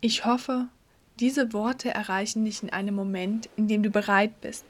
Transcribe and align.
Ich 0.00 0.24
hoffe, 0.24 0.68
diese 1.18 1.52
Worte 1.52 1.90
erreichen 1.90 2.44
dich 2.44 2.62
in 2.62 2.70
einem 2.70 2.94
Moment, 2.94 3.48
in 3.56 3.66
dem 3.66 3.82
du 3.82 3.90
bereit 3.90 4.40
bist, 4.40 4.64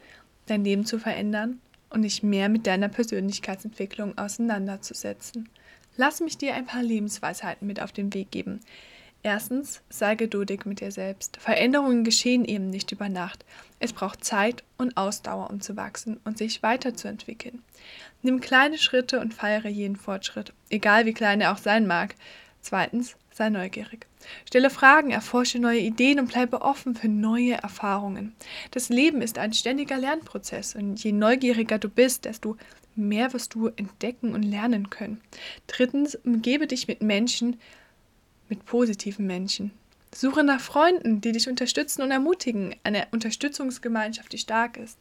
dein 0.47 0.65
Leben 0.65 0.86
zu 0.86 0.99
verändern 0.99 1.60
und 1.91 2.00
dich 2.00 2.23
mehr 2.23 2.49
mit 2.49 2.67
deiner 2.67 2.89
Persönlichkeitsentwicklung 2.89 4.17
auseinanderzusetzen. 4.17 5.50
Lass 5.99 6.20
mich 6.20 6.38
dir 6.38 6.54
ein 6.54 6.64
paar 6.64 6.83
Lebensweisheiten 6.83 7.67
mit 7.67 7.83
auf 7.83 7.92
den 7.92 8.14
Weg 8.14 8.30
geben. 8.30 8.61
Erstens, 9.22 9.82
sei 9.91 10.14
geduldig 10.14 10.64
mit 10.64 10.80
dir 10.80 10.93
selbst. 10.93 11.37
Veränderungen 11.37 12.05
geschehen 12.05 12.47
eben 12.47 12.71
nicht 12.71 12.93
über 12.93 13.11
Nacht. 13.11 13.45
Es 13.81 13.93
braucht 13.93 14.25
Zeit 14.25 14.65
und 14.79 14.97
Ausdauer, 14.97 15.51
um 15.51 15.61
zu 15.61 15.77
wachsen 15.77 16.21
und 16.25 16.39
sich 16.39 16.63
weiterzuentwickeln. 16.63 17.63
Nimm 18.23 18.41
kleine 18.41 18.79
Schritte 18.79 19.21
und 19.21 19.35
feiere 19.35 19.69
jeden 19.69 19.97
Fortschritt, 19.97 20.55
egal 20.71 21.05
wie 21.05 21.13
klein 21.13 21.43
er 21.43 21.53
auch 21.53 21.59
sein 21.59 21.87
mag. 21.87 22.15
Zweitens, 22.63 23.17
sei 23.39 23.48
neugierig. 23.48 24.07
Stelle 24.46 24.68
Fragen, 24.68 25.11
erforsche 25.11 25.59
neue 25.59 25.80
Ideen 25.80 26.18
und 26.18 26.29
bleibe 26.29 26.61
offen 26.61 26.94
für 26.94 27.08
neue 27.08 27.54
Erfahrungen. 27.54 28.35
Das 28.72 28.90
Leben 28.90 29.22
ist 29.22 29.39
ein 29.39 29.54
ständiger 29.54 29.96
Lernprozess 29.96 30.75
und 30.75 31.03
je 31.03 31.13
neugieriger 31.13 31.79
du 31.79 31.89
bist, 31.89 32.27
desto 32.27 32.56
mehr 32.94 33.32
wirst 33.32 33.54
du 33.54 33.68
entdecken 33.68 34.34
und 34.34 34.42
lernen 34.42 34.90
können. 34.90 35.20
Drittens, 35.68 36.16
umgebe 36.16 36.66
dich 36.66 36.88
mit 36.88 37.00
Menschen, 37.00 37.58
mit 38.48 38.66
positiven 38.66 39.27
Menschen. 39.27 39.70
Suche 40.12 40.42
nach 40.42 40.60
Freunden, 40.60 41.20
die 41.20 41.32
dich 41.32 41.48
unterstützen 41.48 42.02
und 42.02 42.10
ermutigen. 42.10 42.74
Eine 42.82 43.06
Unterstützungsgemeinschaft, 43.12 44.32
die 44.32 44.38
stark 44.38 44.77
ist, 44.77 44.98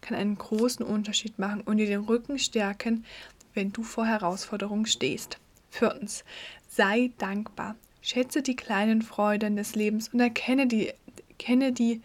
kann 0.00 0.16
einen 0.16 0.38
großen 0.38 0.84
Unterschied 0.86 1.38
machen 1.38 1.62
und 1.62 1.78
dir 1.78 1.86
den 1.86 2.04
Rücken 2.04 2.38
stärken, 2.38 3.04
wenn 3.52 3.72
du 3.72 3.82
vor 3.82 4.06
Herausforderungen 4.06 4.86
stehst. 4.86 5.38
Viertens, 5.70 6.24
sei 6.68 7.10
dankbar. 7.18 7.76
Schätze 8.02 8.42
die 8.42 8.56
kleinen 8.56 9.02
Freuden 9.02 9.56
des 9.56 9.74
Lebens 9.74 10.08
und 10.08 10.20
erkenne 10.20 10.66
die, 10.66 10.92
kenne 11.38 11.72
die 11.72 12.00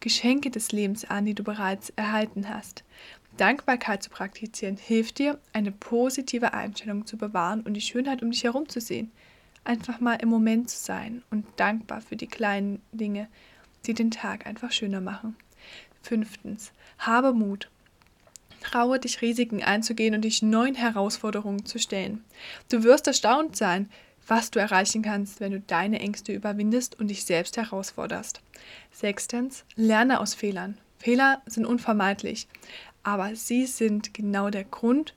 Geschenke 0.00 0.50
des 0.50 0.72
Lebens 0.72 1.04
an, 1.04 1.24
die 1.24 1.34
du 1.34 1.44
bereits 1.44 1.90
erhalten 1.90 2.48
hast. 2.48 2.84
Dankbarkeit 3.36 4.02
zu 4.02 4.10
praktizieren 4.10 4.76
hilft 4.76 5.18
dir, 5.18 5.38
eine 5.52 5.72
positive 5.72 6.52
Einstellung 6.52 7.06
zu 7.06 7.16
bewahren 7.16 7.62
und 7.62 7.74
die 7.74 7.80
Schönheit 7.80 8.22
um 8.22 8.30
dich 8.30 8.44
herum 8.44 8.68
zu 8.68 8.80
sehen. 8.80 9.12
Einfach 9.64 10.00
mal 10.00 10.14
im 10.14 10.28
Moment 10.28 10.70
zu 10.70 10.78
sein 10.78 11.22
und 11.30 11.46
dankbar 11.56 12.00
für 12.00 12.16
die 12.16 12.26
kleinen 12.26 12.82
Dinge, 12.92 13.28
die 13.86 13.94
den 13.94 14.10
Tag 14.10 14.46
einfach 14.46 14.72
schöner 14.72 15.00
machen. 15.00 15.36
Fünftens, 16.02 16.72
habe 16.98 17.32
Mut. 17.32 17.70
Traue 18.60 18.98
dich, 18.98 19.22
Risiken 19.22 19.62
einzugehen 19.62 20.14
und 20.14 20.22
dich 20.22 20.42
neuen 20.42 20.74
Herausforderungen 20.74 21.64
zu 21.64 21.78
stellen. 21.78 22.24
Du 22.68 22.82
wirst 22.82 23.06
erstaunt 23.06 23.56
sein, 23.56 23.90
was 24.26 24.50
du 24.50 24.60
erreichen 24.60 25.02
kannst, 25.02 25.40
wenn 25.40 25.52
du 25.52 25.60
deine 25.60 26.00
Ängste 26.00 26.32
überwindest 26.32 26.98
und 27.00 27.08
dich 27.08 27.24
selbst 27.24 27.56
herausforderst. 27.56 28.40
Sechstens, 28.92 29.64
lerne 29.76 30.20
aus 30.20 30.34
Fehlern. 30.34 30.78
Fehler 30.98 31.42
sind 31.46 31.64
unvermeidlich, 31.64 32.46
aber 33.02 33.34
sie 33.34 33.66
sind 33.66 34.12
genau 34.14 34.50
der 34.50 34.64
Grund, 34.64 35.14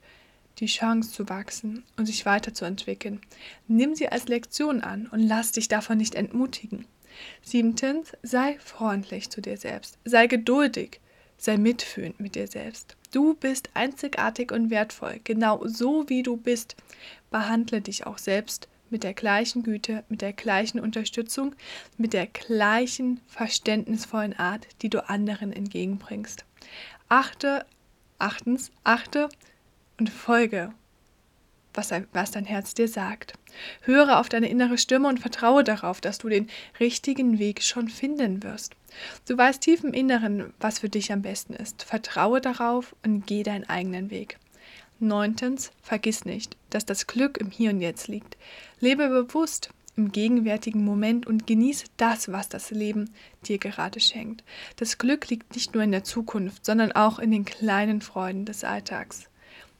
die 0.58 0.66
Chance 0.66 1.12
zu 1.12 1.28
wachsen 1.28 1.84
und 1.96 2.06
sich 2.06 2.24
weiterzuentwickeln. 2.26 3.20
Nimm 3.68 3.94
sie 3.94 4.08
als 4.08 4.28
Lektion 4.28 4.80
an 4.80 5.06
und 5.08 5.20
lass 5.20 5.52
dich 5.52 5.68
davon 5.68 5.98
nicht 5.98 6.14
entmutigen. 6.14 6.86
Siebtens, 7.42 8.12
sei 8.22 8.58
freundlich 8.58 9.30
zu 9.30 9.40
dir 9.40 9.56
selbst. 9.56 9.98
Sei 10.04 10.26
geduldig. 10.26 11.00
Sei 11.36 11.56
mitfühlend 11.56 12.20
mit 12.20 12.34
dir 12.34 12.46
selbst. 12.46 12.96
Du 13.12 13.34
bist 13.34 13.70
einzigartig 13.74 14.50
und 14.50 14.70
wertvoll, 14.70 15.20
genau 15.24 15.66
so 15.66 16.08
wie 16.08 16.22
du 16.22 16.36
bist. 16.36 16.76
Behandle 17.30 17.80
dich 17.80 18.06
auch 18.06 18.18
selbst 18.18 18.68
mit 18.90 19.02
der 19.02 19.14
gleichen 19.14 19.62
Güte, 19.62 20.04
mit 20.08 20.22
der 20.22 20.32
gleichen 20.32 20.80
Unterstützung, 20.80 21.54
mit 21.98 22.12
der 22.12 22.26
gleichen 22.26 23.20
verständnisvollen 23.26 24.38
Art, 24.38 24.66
die 24.82 24.88
du 24.88 25.08
anderen 25.08 25.52
entgegenbringst. 25.52 26.44
Achte, 27.08 27.66
achtens, 28.18 28.70
achte 28.84 29.28
und 29.98 30.10
folge, 30.10 30.72
was, 31.74 31.92
was 32.12 32.30
dein 32.30 32.44
Herz 32.44 32.74
dir 32.74 32.88
sagt. 32.88 33.34
Höre 33.82 34.18
auf 34.18 34.28
deine 34.28 34.48
innere 34.48 34.78
Stimme 34.78 35.08
und 35.08 35.20
vertraue 35.20 35.64
darauf, 35.64 36.00
dass 36.00 36.18
du 36.18 36.28
den 36.28 36.48
richtigen 36.80 37.38
Weg 37.38 37.62
schon 37.62 37.88
finden 37.88 38.42
wirst. 38.42 38.74
Du 39.28 39.36
weißt 39.36 39.60
tief 39.60 39.84
im 39.84 39.92
Inneren, 39.92 40.52
was 40.60 40.78
für 40.78 40.88
dich 40.88 41.12
am 41.12 41.22
besten 41.22 41.54
ist. 41.54 41.82
Vertraue 41.82 42.40
darauf 42.40 42.94
und 43.04 43.26
geh 43.26 43.42
deinen 43.42 43.68
eigenen 43.68 44.10
Weg. 44.10 44.38
Neuntens, 45.00 45.72
vergiss 45.82 46.24
nicht, 46.24 46.56
dass 46.70 46.86
das 46.86 47.06
Glück 47.06 47.38
im 47.38 47.50
Hier 47.50 47.70
und 47.70 47.80
Jetzt 47.80 48.08
liegt. 48.08 48.36
Lebe 48.80 49.08
bewusst 49.08 49.70
im 49.96 50.12
gegenwärtigen 50.12 50.84
Moment 50.84 51.26
und 51.26 51.46
genieße 51.46 51.86
das, 51.96 52.30
was 52.32 52.48
das 52.48 52.70
Leben 52.70 53.10
dir 53.46 53.58
gerade 53.58 54.00
schenkt. 54.00 54.42
Das 54.76 54.98
Glück 54.98 55.28
liegt 55.28 55.54
nicht 55.54 55.74
nur 55.74 55.82
in 55.84 55.92
der 55.92 56.04
Zukunft, 56.04 56.64
sondern 56.64 56.92
auch 56.92 57.18
in 57.18 57.30
den 57.30 57.44
kleinen 57.44 58.00
Freuden 58.00 58.44
des 58.44 58.64
Alltags. 58.64 59.28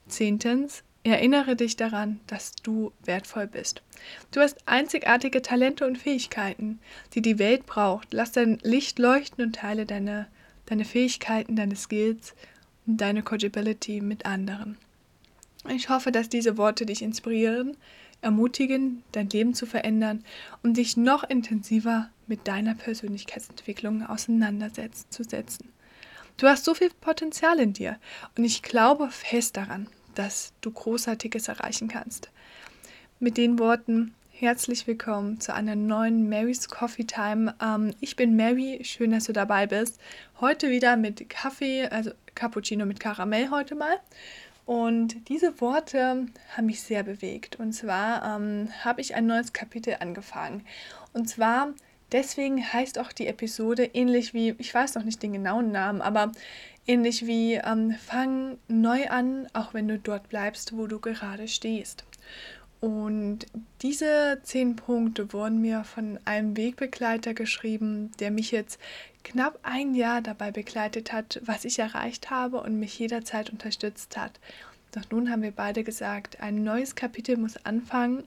Zehntens, 0.07 0.85
erinnere 1.05 1.55
dich 1.55 1.77
daran, 1.77 2.21
dass 2.27 2.53
du 2.63 2.93
wertvoll 3.05 3.47
bist. 3.47 3.83
Du 4.31 4.41
hast 4.41 4.67
einzigartige 4.67 5.43
Talente 5.43 5.87
und 5.87 5.99
Fähigkeiten, 5.99 6.81
die 7.13 7.23
die 7.23 7.39
Welt 7.39 7.67
braucht. 7.67 8.13
Lass 8.13 8.33
dein 8.33 8.59
Licht 8.63 8.99
leuchten 8.99 9.45
und 9.45 9.57
teile 9.57 9.87
deine, 9.87 10.27
deine 10.67 10.85
Fähigkeiten, 10.85 11.57
deine 11.57 11.77
Skills 11.77 12.35
und 12.87 13.01
deine 13.01 13.23
Coachability 13.23 14.01
mit 14.01 14.25
anderen. 14.25 14.79
Ich 15.69 15.89
hoffe, 15.89 16.11
dass 16.11 16.29
diese 16.29 16.57
Worte 16.57 16.87
dich 16.87 17.03
inspirieren, 17.03 17.77
ermutigen, 18.21 19.03
dein 19.13 19.29
Leben 19.29 19.55
zu 19.55 19.67
verändern 19.67 20.25
und 20.63 20.79
dich 20.79 20.97
noch 20.97 21.25
intensiver 21.25 22.11
mit 22.27 22.49
deiner 22.49 22.75
Persönlichkeitsentwicklung 22.75 24.05
auseinanderzusetzen. 24.07 25.69
Du 26.39 26.47
hast 26.47 26.65
so 26.65 26.75
viel 26.75 26.91
Potenzial 27.01 27.61
in 27.61 27.75
dir 27.75 27.99
und 28.37 28.45
ich 28.45 28.63
glaube 28.63 29.11
fest 29.11 29.57
daran, 29.57 29.87
dass 30.15 30.53
du 30.61 30.71
Großartiges 30.71 31.49
erreichen 31.49 31.89
kannst. 31.89 32.31
Mit 33.21 33.37
den 33.37 33.59
Worten 33.59 34.15
herzlich 34.31 34.87
willkommen 34.87 35.41
zu 35.41 35.55
einer 35.55 35.77
neuen 35.77 36.29
Mary's 36.29 36.69
Coffee 36.69 37.05
Time. 37.05 37.55
Ähm, 37.63 37.95
ich 38.01 38.17
bin 38.17 38.37
Mary, 38.37 38.81
schön, 38.85 39.13
dass 39.13 39.25
du 39.25 39.33
dabei 39.33 39.67
bist. 39.67 40.01
Heute 40.41 40.71
wieder 40.71 40.97
mit 40.97 41.29
Kaffee, 41.29 41.87
also 41.87 42.11
Cappuccino 42.35 42.85
mit 42.87 43.01
Karamell 43.01 43.51
heute 43.51 43.75
mal. 43.75 43.99
Und 44.67 45.29
diese 45.29 45.61
Worte 45.61 46.27
haben 46.57 46.67
mich 46.67 46.83
sehr 46.83 47.03
bewegt. 47.03 47.57
Und 47.57 47.73
zwar 47.73 48.37
ähm, 48.37 48.69
habe 48.83 49.01
ich 49.01 49.15
ein 49.15 49.27
neues 49.27 49.53
Kapitel 49.53 49.97
angefangen. 50.01 50.65
Und 51.13 51.29
zwar 51.29 51.75
deswegen 52.13 52.73
heißt 52.73 52.99
auch 52.99 53.13
die 53.13 53.27
Episode 53.27 53.85
ähnlich 53.85 54.35
wie, 54.35 54.55
ich 54.59 54.73
weiß 54.73 54.95
noch 54.95 55.05
nicht 55.05 55.23
den 55.23 55.33
genauen 55.33 55.71
Namen, 55.71 56.01
aber 56.01 56.33
ähnlich 56.87 57.27
wie 57.27 57.55
ähm, 57.55 57.93
Fang 57.93 58.59
neu 58.69 59.09
an, 59.09 59.47
auch 59.53 59.75
wenn 59.75 59.89
du 59.89 59.99
dort 59.99 60.29
bleibst, 60.29 60.77
wo 60.77 60.87
du 60.87 60.99
gerade 60.99 61.49
stehst. 61.49 62.05
Und 62.81 63.47
diese 63.81 64.41
zehn 64.43 64.77
Punkte 64.77 65.33
wurden 65.33 65.63
mir 65.63 65.85
von 65.85 66.19
einem 66.27 66.55
Wegbegleiter 66.55 67.33
geschrieben, 67.33 68.11
der 68.21 68.31
mich 68.31 68.51
jetzt 68.51 68.79
knapp 69.23 69.59
ein 69.63 69.95
Jahr 69.95 70.21
dabei 70.21 70.51
begleitet 70.51 71.11
hat, 71.11 71.41
was 71.45 71.65
ich 71.65 71.79
erreicht 71.79 72.29
habe 72.31 72.61
und 72.61 72.79
mich 72.79 72.99
jederzeit 72.99 73.49
unterstützt 73.49 74.19
hat. 74.19 74.39
Doch 74.93 75.11
nun 75.11 75.31
haben 75.31 75.43
wir 75.43 75.51
beide 75.51 75.83
gesagt, 75.83 76.41
ein 76.41 76.63
neues 76.63 76.95
Kapitel 76.95 77.39
muss 77.39 77.57
anfangen. 77.65 78.25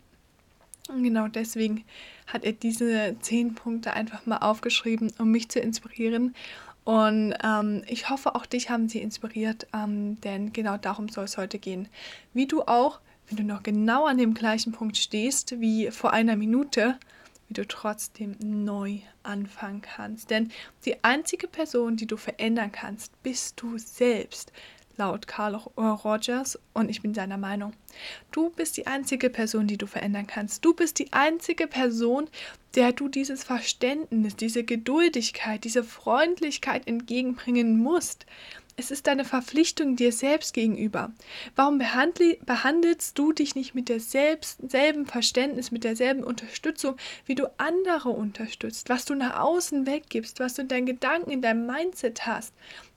Und 0.89 1.03
genau 1.03 1.27
deswegen 1.27 1.83
hat 2.25 2.43
er 2.43 2.53
diese 2.53 3.15
zehn 3.21 3.53
Punkte 3.53 3.93
einfach 3.93 4.25
mal 4.25 4.39
aufgeschrieben, 4.39 5.13
um 5.19 5.31
mich 5.31 5.49
zu 5.49 5.59
inspirieren. 5.59 6.33
Und 6.87 7.33
ähm, 7.43 7.83
ich 7.87 8.09
hoffe, 8.09 8.33
auch 8.35 8.45
dich 8.45 8.69
haben 8.69 8.87
sie 8.87 9.01
inspiriert, 9.01 9.67
ähm, 9.73 10.21
denn 10.21 10.53
genau 10.53 10.77
darum 10.77 11.09
soll 11.09 11.25
es 11.25 11.37
heute 11.37 11.59
gehen. 11.59 11.89
Wie 12.33 12.47
du 12.47 12.61
auch 12.61 13.01
wenn 13.27 13.37
du 13.37 13.43
noch 13.43 13.63
genau 13.63 14.05
an 14.05 14.17
dem 14.17 14.33
gleichen 14.33 14.71
Punkt 14.71 14.97
stehst 14.97 15.59
wie 15.59 15.91
vor 15.91 16.13
einer 16.13 16.35
Minute, 16.35 16.97
wie 17.47 17.53
du 17.53 17.67
trotzdem 17.67 18.37
neu 18.39 18.99
anfangen 19.23 19.81
kannst. 19.81 20.29
Denn 20.29 20.51
die 20.85 21.03
einzige 21.03 21.47
Person, 21.47 21.97
die 21.97 22.07
du 22.07 22.17
verändern 22.17 22.71
kannst, 22.71 23.21
bist 23.23 23.61
du 23.61 23.77
selbst, 23.77 24.51
laut 24.97 25.27
Carl 25.27 25.55
Rogers. 25.55 26.59
Und 26.73 26.89
ich 26.89 27.01
bin 27.01 27.13
seiner 27.13 27.37
Meinung. 27.37 27.73
Du 28.31 28.49
bist 28.49 28.77
die 28.77 28.87
einzige 28.87 29.29
Person, 29.29 29.67
die 29.67 29.77
du 29.77 29.87
verändern 29.87 30.27
kannst. 30.27 30.65
Du 30.65 30.73
bist 30.73 30.99
die 30.99 31.13
einzige 31.13 31.67
Person, 31.67 32.29
der 32.75 32.91
du 32.91 33.07
dieses 33.07 33.43
Verständnis, 33.43 34.35
diese 34.35 34.63
Geduldigkeit, 34.63 35.63
diese 35.63 35.83
Freundlichkeit 35.83 36.87
entgegenbringen 36.87 37.77
musst. 37.77 38.25
Es 38.79 38.91
ist 38.91 39.07
deine 39.07 39.25
Verpflichtung 39.25 39.95
dir 39.95 40.11
selbst 40.11 40.53
gegenüber. 40.53 41.11
Warum 41.55 41.79
behandelst 41.79 43.17
du 43.17 43.31
dich 43.31 43.55
nicht 43.55 43.73
mit 43.73 43.89
derselben 43.89 45.07
Verständnis, 45.07 45.71
mit 45.71 45.83
derselben 45.83 46.23
Unterstützung, 46.23 46.95
wie 47.25 47.33
du 47.33 47.47
andere 47.57 48.09
unterstützt? 48.09 48.89
Was 48.89 49.05
du 49.05 49.15
nach 49.15 49.39
außen 49.39 49.87
weggibst, 49.87 50.39
was 50.39 50.53
du 50.53 50.61
in 50.61 50.67
deinen 50.67 50.85
Gedanken, 50.85 51.31
in 51.31 51.41
deinem 51.41 51.65
Mindset 51.65 52.27
hast, 52.27 52.53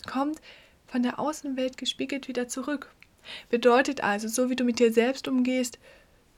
kommt 0.07 0.43
von 0.91 1.03
der 1.03 1.19
Außenwelt 1.19 1.77
gespiegelt 1.77 2.29
wieder 2.29 2.49
zurück. 2.49 2.93
Bedeutet 3.49 4.03
also, 4.03 4.29
so 4.29 4.51
wie 4.51 4.57
du 4.57 4.65
mit 4.65 4.79
dir 4.79 4.93
selbst 4.93 5.29
umgehst, 5.29 5.79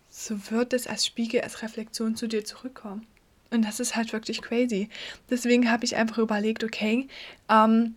so 0.09 0.51
wird 0.51 0.73
es 0.75 0.87
als 0.87 1.07
Spiegel, 1.07 1.41
als 1.41 1.63
Reflexion 1.63 2.17
zu 2.17 2.27
dir 2.27 2.45
zurückkommen. 2.45 3.07
Und 3.51 3.63
das 3.65 3.81
ist 3.81 3.97
halt 3.97 4.13
wirklich 4.13 4.43
crazy. 4.43 4.89
Deswegen 5.31 5.71
habe 5.71 5.85
ich 5.85 5.97
einfach 5.97 6.19
überlegt, 6.19 6.65
okay, 6.65 7.09
ähm, 7.49 7.95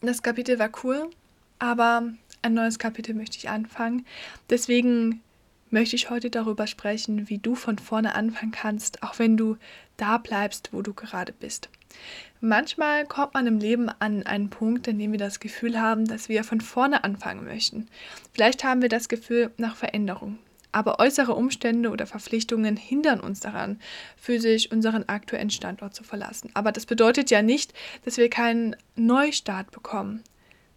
das 0.00 0.22
Kapitel 0.22 0.58
war 0.58 0.70
cool, 0.82 1.10
aber 1.58 2.12
ein 2.42 2.54
neues 2.54 2.78
Kapitel 2.78 3.14
möchte 3.14 3.38
ich 3.38 3.48
anfangen. 3.48 4.04
Deswegen 4.50 5.22
möchte 5.70 5.96
ich 5.96 6.10
heute 6.10 6.28
darüber 6.28 6.66
sprechen, 6.66 7.28
wie 7.28 7.38
du 7.38 7.54
von 7.54 7.78
vorne 7.78 8.14
anfangen 8.14 8.52
kannst, 8.52 9.02
auch 9.02 9.18
wenn 9.18 9.36
du 9.36 9.56
da 9.96 10.18
bleibst, 10.18 10.70
wo 10.72 10.82
du 10.82 10.92
gerade 10.92 11.32
bist. 11.32 11.68
Manchmal 12.44 13.06
kommt 13.06 13.34
man 13.34 13.46
im 13.46 13.60
Leben 13.60 13.88
an 14.00 14.24
einen 14.24 14.50
Punkt, 14.50 14.88
in 14.88 14.98
dem 14.98 15.12
wir 15.12 15.18
das 15.20 15.38
Gefühl 15.38 15.80
haben, 15.80 16.06
dass 16.06 16.28
wir 16.28 16.42
von 16.42 16.60
vorne 16.60 17.04
anfangen 17.04 17.44
möchten. 17.44 17.86
Vielleicht 18.32 18.64
haben 18.64 18.82
wir 18.82 18.88
das 18.88 19.08
Gefühl 19.08 19.52
nach 19.58 19.76
Veränderung. 19.76 20.38
Aber 20.72 20.98
äußere 20.98 21.36
Umstände 21.36 21.90
oder 21.90 22.04
Verpflichtungen 22.04 22.76
hindern 22.76 23.20
uns 23.20 23.38
daran, 23.38 23.78
physisch 24.16 24.72
unseren 24.72 25.08
aktuellen 25.08 25.50
Standort 25.50 25.94
zu 25.94 26.02
verlassen. 26.02 26.50
Aber 26.54 26.72
das 26.72 26.84
bedeutet 26.84 27.30
ja 27.30 27.42
nicht, 27.42 27.74
dass 28.04 28.16
wir 28.16 28.28
keinen 28.28 28.74
Neustart 28.96 29.70
bekommen 29.70 30.24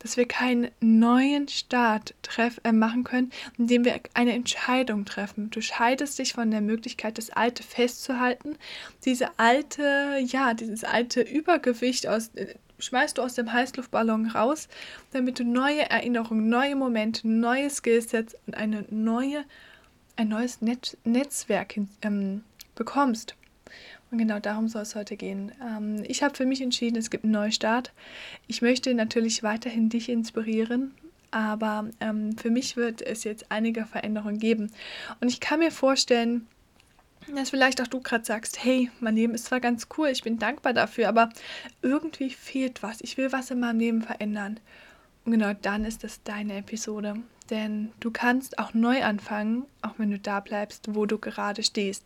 dass 0.05 0.17
wir 0.17 0.27
keinen 0.27 0.69
neuen 0.81 1.47
Start 1.47 2.13
treff, 2.21 2.61
äh, 2.63 2.71
machen 2.71 3.03
können, 3.03 3.31
indem 3.57 3.85
wir 3.85 3.99
eine 4.13 4.33
Entscheidung 4.33 5.03
treffen. 5.03 5.49
Du 5.49 5.61
scheidest 5.61 6.19
dich 6.19 6.33
von 6.33 6.51
der 6.51 6.61
Möglichkeit, 6.61 7.17
das 7.17 7.31
Alte 7.31 7.63
festzuhalten. 7.63 8.55
Diese 9.03 9.39
alte, 9.39 10.19
ja, 10.23 10.53
dieses 10.53 10.83
alte 10.83 11.21
Übergewicht 11.21 12.05
aus, 12.05 12.27
äh, 12.35 12.53
schmeißt 12.77 13.17
du 13.17 13.23
aus 13.23 13.33
dem 13.33 13.51
Heißluftballon 13.51 14.27
raus, 14.27 14.67
damit 15.11 15.39
du 15.39 15.43
neue 15.43 15.89
Erinnerungen, 15.89 16.49
neue 16.49 16.75
Momente, 16.75 17.27
neue 17.27 17.71
Skillsets 17.71 18.35
und 18.45 18.53
eine 18.53 18.85
neue, 18.91 19.43
ein 20.17 20.27
neues 20.27 20.61
Net 20.61 20.99
Netzwerk 21.03 21.77
ähm, 22.03 22.43
bekommst. 22.75 23.33
Und 24.15 24.19
genau 24.19 24.39
darum 24.39 24.69
soll 24.69 24.83
es 24.83 24.95
heute 24.95 25.17
gehen. 25.17 25.51
Ähm, 25.61 26.01
ich 26.07 26.23
habe 26.23 26.33
für 26.33 26.45
mich 26.45 26.61
entschieden, 26.61 26.95
es 26.95 27.09
gibt 27.09 27.25
einen 27.25 27.33
Neustart. 27.33 27.91
Ich 28.47 28.61
möchte 28.61 28.93
natürlich 28.93 29.43
weiterhin 29.43 29.89
dich 29.89 30.07
inspirieren, 30.07 30.93
aber 31.31 31.89
ähm, 31.99 32.37
für 32.37 32.49
mich 32.49 32.77
wird 32.77 33.01
es 33.01 33.25
jetzt 33.25 33.51
einige 33.51 33.85
Veränderungen 33.85 34.39
geben. 34.39 34.71
Und 35.19 35.27
ich 35.27 35.41
kann 35.41 35.59
mir 35.59 35.69
vorstellen, 35.69 36.47
dass 37.35 37.49
vielleicht 37.49 37.81
auch 37.81 37.87
du 37.87 37.99
gerade 37.99 38.23
sagst, 38.23 38.63
hey, 38.63 38.89
mein 39.01 39.17
Leben 39.17 39.33
ist 39.33 39.47
zwar 39.47 39.59
ganz 39.59 39.89
cool, 39.97 40.07
ich 40.07 40.23
bin 40.23 40.39
dankbar 40.39 40.71
dafür, 40.71 41.09
aber 41.09 41.27
irgendwie 41.81 42.29
fehlt 42.29 42.83
was. 42.83 43.01
Ich 43.01 43.17
will 43.17 43.33
was 43.33 43.51
in 43.51 43.59
meinem 43.59 43.79
Leben 43.79 44.01
verändern. 44.01 44.61
Und 45.25 45.33
genau 45.33 45.51
dann 45.61 45.83
ist 45.83 46.05
das 46.05 46.23
deine 46.23 46.55
Episode. 46.55 47.15
Denn 47.49 47.91
du 47.99 48.11
kannst 48.11 48.59
auch 48.59 48.73
neu 48.73 49.03
anfangen, 49.03 49.65
auch 49.81 49.95
wenn 49.97 50.09
du 50.09 50.19
da 50.19 50.39
bleibst, 50.39 50.95
wo 50.95 51.05
du 51.05 51.17
gerade 51.17 51.63
stehst. 51.63 52.05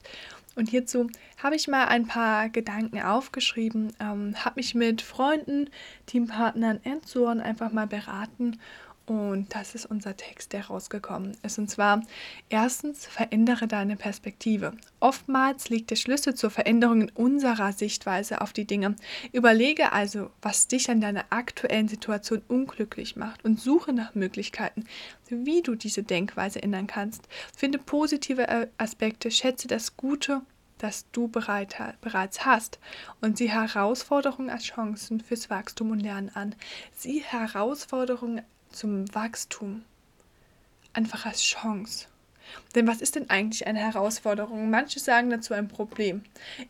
Und 0.55 0.69
hierzu 0.69 1.07
habe 1.41 1.55
ich 1.55 1.67
mal 1.67 1.85
ein 1.85 2.07
paar 2.07 2.49
Gedanken 2.49 3.01
aufgeschrieben, 3.01 3.93
ähm, 3.99 4.35
habe 4.43 4.55
mich 4.57 4.75
mit 4.75 5.01
Freunden, 5.01 5.69
Teampartnern 6.05 6.79
und 6.83 7.07
so 7.07 7.27
einfach 7.27 7.71
mal 7.71 7.87
beraten 7.87 8.59
und 9.09 9.55
das 9.55 9.73
ist 9.73 9.87
unser 9.87 10.15
Text, 10.15 10.53
der 10.53 10.67
rausgekommen 10.67 11.35
ist. 11.41 11.57
Und 11.57 11.69
zwar, 11.69 12.03
erstens, 12.49 13.07
verändere 13.07 13.67
deine 13.67 13.95
Perspektive. 13.95 14.73
Oftmals 14.99 15.69
liegt 15.69 15.89
der 15.89 15.95
Schlüssel 15.95 16.35
zur 16.35 16.51
Veränderung 16.51 17.01
in 17.01 17.09
unserer 17.09 17.73
Sichtweise 17.73 18.41
auf 18.41 18.53
die 18.53 18.65
Dinge. 18.65 18.95
Überlege 19.31 19.93
also, 19.93 20.29
was 20.43 20.67
dich 20.67 20.91
an 20.91 21.01
deiner 21.01 21.25
aktuellen 21.31 21.87
Situation 21.87 22.43
unglücklich 22.47 23.15
macht 23.15 23.43
und 23.43 23.59
suche 23.59 23.93
nach 23.93 24.13
Möglichkeiten, 24.13 24.85
wie 25.27 25.63
du 25.63 25.73
diese 25.73 26.03
Denkweise 26.03 26.61
ändern 26.61 26.85
kannst. 26.85 27.27
Finde 27.57 27.79
positive 27.79 28.47
äh, 28.47 28.67
Aspekte, 28.77 29.31
schätze 29.31 29.67
das 29.67 29.97
Gute 29.97 30.41
das 30.79 31.11
du 31.11 31.27
bereit, 31.27 31.75
bereits 31.99 32.45
hast 32.45 32.79
und 33.19 33.37
sieh 33.37 33.49
Herausforderungen 33.49 34.49
als 34.49 34.63
Chancen 34.63 35.19
fürs 35.19 35.49
Wachstum 35.49 35.91
und 35.91 35.99
Lernen 35.99 36.31
an. 36.33 36.55
Sieh 36.95 37.21
Herausforderungen 37.21 38.43
zum 38.71 39.13
Wachstum 39.13 39.83
einfach 40.93 41.25
als 41.25 41.41
Chance. 41.41 42.07
Denn 42.75 42.87
was 42.87 43.01
ist 43.01 43.15
denn 43.15 43.29
eigentlich 43.29 43.67
eine 43.67 43.79
Herausforderung? 43.79 44.69
Manche 44.69 44.99
sagen 44.99 45.29
dazu 45.29 45.53
ein 45.53 45.67
Problem. 45.67 46.23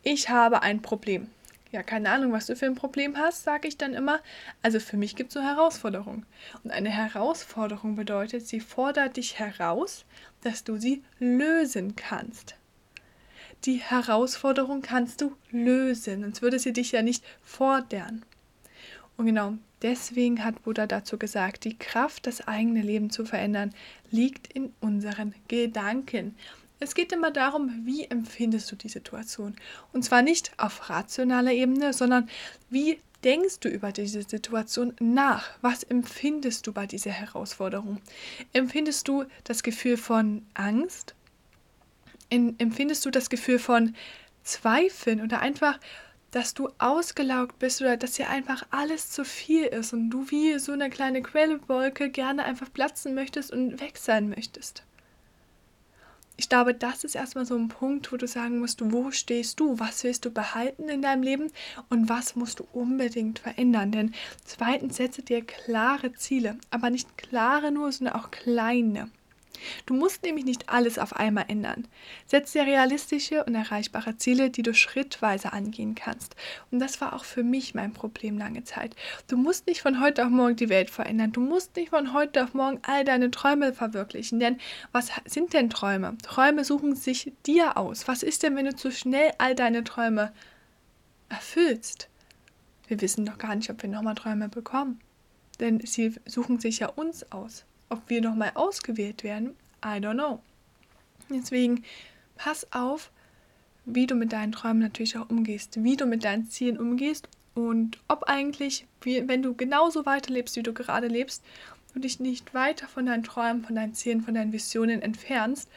Ich 0.03 0.29
habe 0.29 0.61
ein 0.61 0.81
Problem. 0.81 1.29
Ja, 1.71 1.83
keine 1.83 2.09
Ahnung, 2.09 2.31
was 2.31 2.47
du 2.47 2.55
für 2.55 2.65
ein 2.65 2.75
Problem 2.75 3.17
hast, 3.17 3.43
sage 3.43 3.67
ich 3.67 3.77
dann 3.77 3.93
immer. 3.93 4.19
Also 4.63 4.79
für 4.79 4.97
mich 4.97 5.15
gibt 5.15 5.29
es 5.29 5.35
so 5.35 5.41
Herausforderungen. 5.41 6.25
Und 6.63 6.71
eine 6.71 6.89
Herausforderung 6.89 7.95
bedeutet, 7.95 8.47
sie 8.47 8.59
fordert 8.59 9.17
dich 9.17 9.37
heraus, 9.37 10.05
dass 10.41 10.63
du 10.63 10.77
sie 10.77 11.03
lösen 11.19 11.95
kannst. 11.95 12.55
Die 13.65 13.77
Herausforderung 13.77 14.81
kannst 14.81 15.21
du 15.21 15.35
lösen, 15.51 16.21
sonst 16.21 16.41
würde 16.41 16.59
sie 16.59 16.73
dich 16.73 16.91
ja 16.91 17.03
nicht 17.03 17.23
fordern. 17.43 18.25
Und 19.15 19.27
genau 19.27 19.53
deswegen 19.81 20.43
hat 20.43 20.63
Buddha 20.63 20.87
dazu 20.87 21.17
gesagt, 21.17 21.63
die 21.63 21.77
Kraft, 21.77 22.27
das 22.27 22.47
eigene 22.47 22.81
Leben 22.81 23.09
zu 23.09 23.25
verändern, 23.25 23.73
liegt 24.11 24.51
in 24.53 24.73
unseren 24.79 25.33
Gedanken. 25.47 26.35
Es 26.79 26.95
geht 26.95 27.11
immer 27.11 27.31
darum, 27.31 27.81
wie 27.85 28.05
empfindest 28.05 28.71
du 28.71 28.75
die 28.75 28.89
Situation. 28.89 29.55
Und 29.91 30.03
zwar 30.03 30.21
nicht 30.21 30.51
auf 30.57 30.89
rationaler 30.89 31.51
Ebene, 31.51 31.91
sondern 31.93 32.29
wie 32.69 32.99
denkst 33.23 33.59
du 33.59 33.69
über 33.69 33.91
diese 33.91 34.23
Situation 34.23 34.93
nach? 34.99 35.49
Was 35.61 35.83
empfindest 35.83 36.67
du 36.67 36.73
bei 36.73 36.87
dieser 36.87 37.11
Herausforderung? 37.11 37.99
Empfindest 38.53 39.07
du 39.07 39.25
das 39.43 39.63
Gefühl 39.63 39.97
von 39.97 40.45
Angst? 40.53 41.15
Empfindest 42.29 43.05
du 43.05 43.11
das 43.11 43.29
Gefühl 43.29 43.59
von 43.59 43.95
Zweifeln 44.43 45.21
oder 45.21 45.41
einfach 45.41 45.79
dass 46.31 46.53
du 46.53 46.69
ausgelaugt 46.77 47.59
bist 47.59 47.81
oder 47.81 47.97
dass 47.97 48.13
dir 48.13 48.29
einfach 48.29 48.65
alles 48.71 49.09
zu 49.09 49.25
viel 49.25 49.65
ist 49.65 49.93
und 49.93 50.09
du 50.09 50.29
wie 50.29 50.59
so 50.59 50.71
eine 50.71 50.89
kleine 50.89 51.21
Quellwolke 51.21 52.09
gerne 52.09 52.43
einfach 52.45 52.71
platzen 52.71 53.15
möchtest 53.15 53.51
und 53.51 53.81
weg 53.81 53.97
sein 53.97 54.29
möchtest. 54.29 54.83
Ich 56.39 56.47
glaube, 56.47 56.73
das 56.73 57.03
ist 57.03 57.15
erstmal 57.15 57.45
so 57.45 57.57
ein 57.57 57.67
Punkt, 57.67 58.13
wo 58.13 58.15
du 58.15 58.25
sagen 58.25 58.59
musst, 58.59 58.79
wo 58.93 59.11
stehst 59.11 59.59
du, 59.59 59.77
was 59.77 60.05
willst 60.05 60.23
du 60.23 60.31
behalten 60.31 60.87
in 60.87 61.01
deinem 61.01 61.21
Leben 61.21 61.51
und 61.89 62.07
was 62.07 62.37
musst 62.37 62.61
du 62.61 62.67
unbedingt 62.71 63.39
verändern. 63.39 63.91
Denn 63.91 64.13
zweitens 64.45 64.95
setze 64.95 65.21
dir 65.21 65.43
klare 65.43 66.13
Ziele, 66.13 66.57
aber 66.71 66.91
nicht 66.91 67.17
klare 67.17 67.73
nur, 67.73 67.91
sondern 67.91 68.15
auch 68.15 68.31
kleine. 68.31 69.09
Du 69.85 69.93
musst 69.93 70.23
nämlich 70.23 70.45
nicht 70.45 70.69
alles 70.69 70.97
auf 70.99 71.15
einmal 71.15 71.45
ändern. 71.47 71.87
Setz 72.25 72.53
dir 72.53 72.63
realistische 72.63 73.43
und 73.43 73.55
erreichbare 73.55 74.17
Ziele, 74.17 74.49
die 74.49 74.61
du 74.61 74.73
schrittweise 74.73 75.53
angehen 75.53 75.95
kannst. 75.95 76.35
Und 76.71 76.79
das 76.79 77.01
war 77.01 77.13
auch 77.13 77.25
für 77.25 77.44
mich 77.44 77.75
mein 77.75 77.94
Problem 77.94 78.37
lange 78.37 78.63
Zeit. 78.63 78.95
Du 79.27 79.37
musst 79.37 79.68
nicht 79.68 79.81
von 79.81 80.01
heute 80.01 80.25
auf 80.25 80.31
morgen 80.31 80.56
die 80.56 80.69
Welt 80.69 80.89
verändern. 80.89 81.31
Du 81.31 81.41
musst 81.41 81.75
nicht 81.75 81.89
von 81.89 82.13
heute 82.13 82.44
auf 82.44 82.53
morgen 82.53 82.79
all 82.83 83.03
deine 83.03 83.31
Träume 83.31 83.73
verwirklichen. 83.73 84.39
Denn 84.39 84.57
was 84.91 85.11
sind 85.25 85.53
denn 85.53 85.69
Träume? 85.69 86.18
Träume 86.23 86.63
suchen 86.63 86.95
sich 86.95 87.33
dir 87.45 87.77
aus. 87.77 88.07
Was 88.07 88.23
ist 88.23 88.44
denn, 88.44 88.56
wenn 88.56 88.65
du 88.65 88.75
zu 88.75 88.91
schnell 88.91 89.31
all 89.37 89.56
deine 89.56 89.83
Träume 89.83 90.31
erfüllst? 91.29 92.09
Wir 92.87 93.01
wissen 93.01 93.25
doch 93.25 93.37
gar 93.37 93.56
nicht, 93.56 93.69
ob 93.69 93.81
wir 93.81 93.89
nochmal 93.89 94.15
Träume 94.15 94.49
bekommen. 94.49 94.99
Denn 95.59 95.79
sie 95.85 96.15
suchen 96.25 96.59
sich 96.59 96.79
ja 96.79 96.87
uns 96.87 97.31
aus. 97.31 97.65
Ob 97.89 98.09
wir 98.09 98.21
nochmal 98.21 98.51
ausgewählt 98.55 99.23
werden, 99.23 99.55
I 99.83 99.99
don't 99.99 100.13
know. 100.13 100.41
Deswegen 101.29 101.83
pass 102.35 102.71
auf, 102.71 103.11
wie 103.85 104.07
du 104.07 104.15
mit 104.15 104.31
deinen 104.31 104.51
Träumen 104.51 104.79
natürlich 104.79 105.17
auch 105.17 105.29
umgehst, 105.29 105.83
wie 105.83 105.97
du 105.97 106.05
mit 106.05 106.23
deinen 106.23 106.49
Zielen 106.49 106.77
umgehst 106.77 107.27
und 107.55 107.97
ob 108.07 108.23
eigentlich, 108.23 108.85
wie, 109.01 109.27
wenn 109.27 109.41
du 109.41 109.53
genauso 109.53 110.05
weiterlebst, 110.05 110.55
wie 110.55 110.63
du 110.63 110.73
gerade 110.73 111.07
lebst, 111.07 111.43
du 111.93 111.99
dich 111.99 112.19
nicht 112.19 112.53
weiter 112.53 112.87
von 112.87 113.05
deinen 113.05 113.23
Träumen, 113.23 113.63
von 113.63 113.75
deinen 113.75 113.93
Zielen, 113.93 114.21
von 114.21 114.33
deinen 114.33 114.53
Visionen 114.53 115.01
entfernst. 115.01 115.69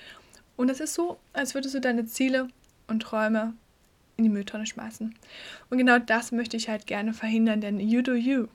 Und 0.56 0.70
es 0.70 0.80
ist 0.80 0.94
so, 0.94 1.18
als 1.32 1.54
würdest 1.54 1.74
du 1.74 1.80
deine 1.80 2.06
Ziele 2.06 2.48
und 2.86 3.00
Träume 3.00 3.54
in 4.16 4.24
die 4.24 4.30
Mülltonne 4.30 4.66
schmeißen. 4.66 5.14
Und 5.70 5.78
genau 5.78 5.98
das 5.98 6.32
möchte 6.32 6.56
ich 6.56 6.68
halt 6.68 6.86
gerne 6.86 7.14
verhindern, 7.14 7.60
denn 7.60 7.80
you 7.80 8.02
do 8.02 8.14
you. 8.14 8.46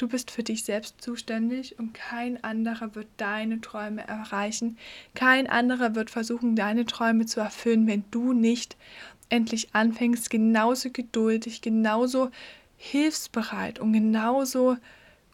Du 0.00 0.08
bist 0.08 0.30
für 0.30 0.42
dich 0.42 0.64
selbst 0.64 1.02
zuständig 1.02 1.78
und 1.78 1.92
kein 1.92 2.42
anderer 2.42 2.94
wird 2.94 3.08
deine 3.18 3.60
Träume 3.60 4.08
erreichen. 4.08 4.78
Kein 5.14 5.46
anderer 5.46 5.94
wird 5.94 6.08
versuchen, 6.08 6.56
deine 6.56 6.86
Träume 6.86 7.26
zu 7.26 7.40
erfüllen, 7.40 7.86
wenn 7.86 8.04
du 8.10 8.32
nicht 8.32 8.78
endlich 9.28 9.74
anfängst, 9.74 10.30
genauso 10.30 10.88
geduldig, 10.90 11.60
genauso 11.60 12.30
hilfsbereit 12.78 13.78
und 13.78 13.92
genauso 13.92 14.78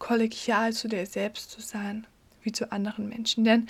kollegial 0.00 0.73
zu 0.73 0.88
dir 0.88 1.06
selbst 1.06 1.52
zu 1.52 1.61
sein 1.61 2.04
wie 2.42 2.50
zu 2.50 2.73
anderen 2.73 3.08
Menschen. 3.08 3.44
Denn 3.44 3.68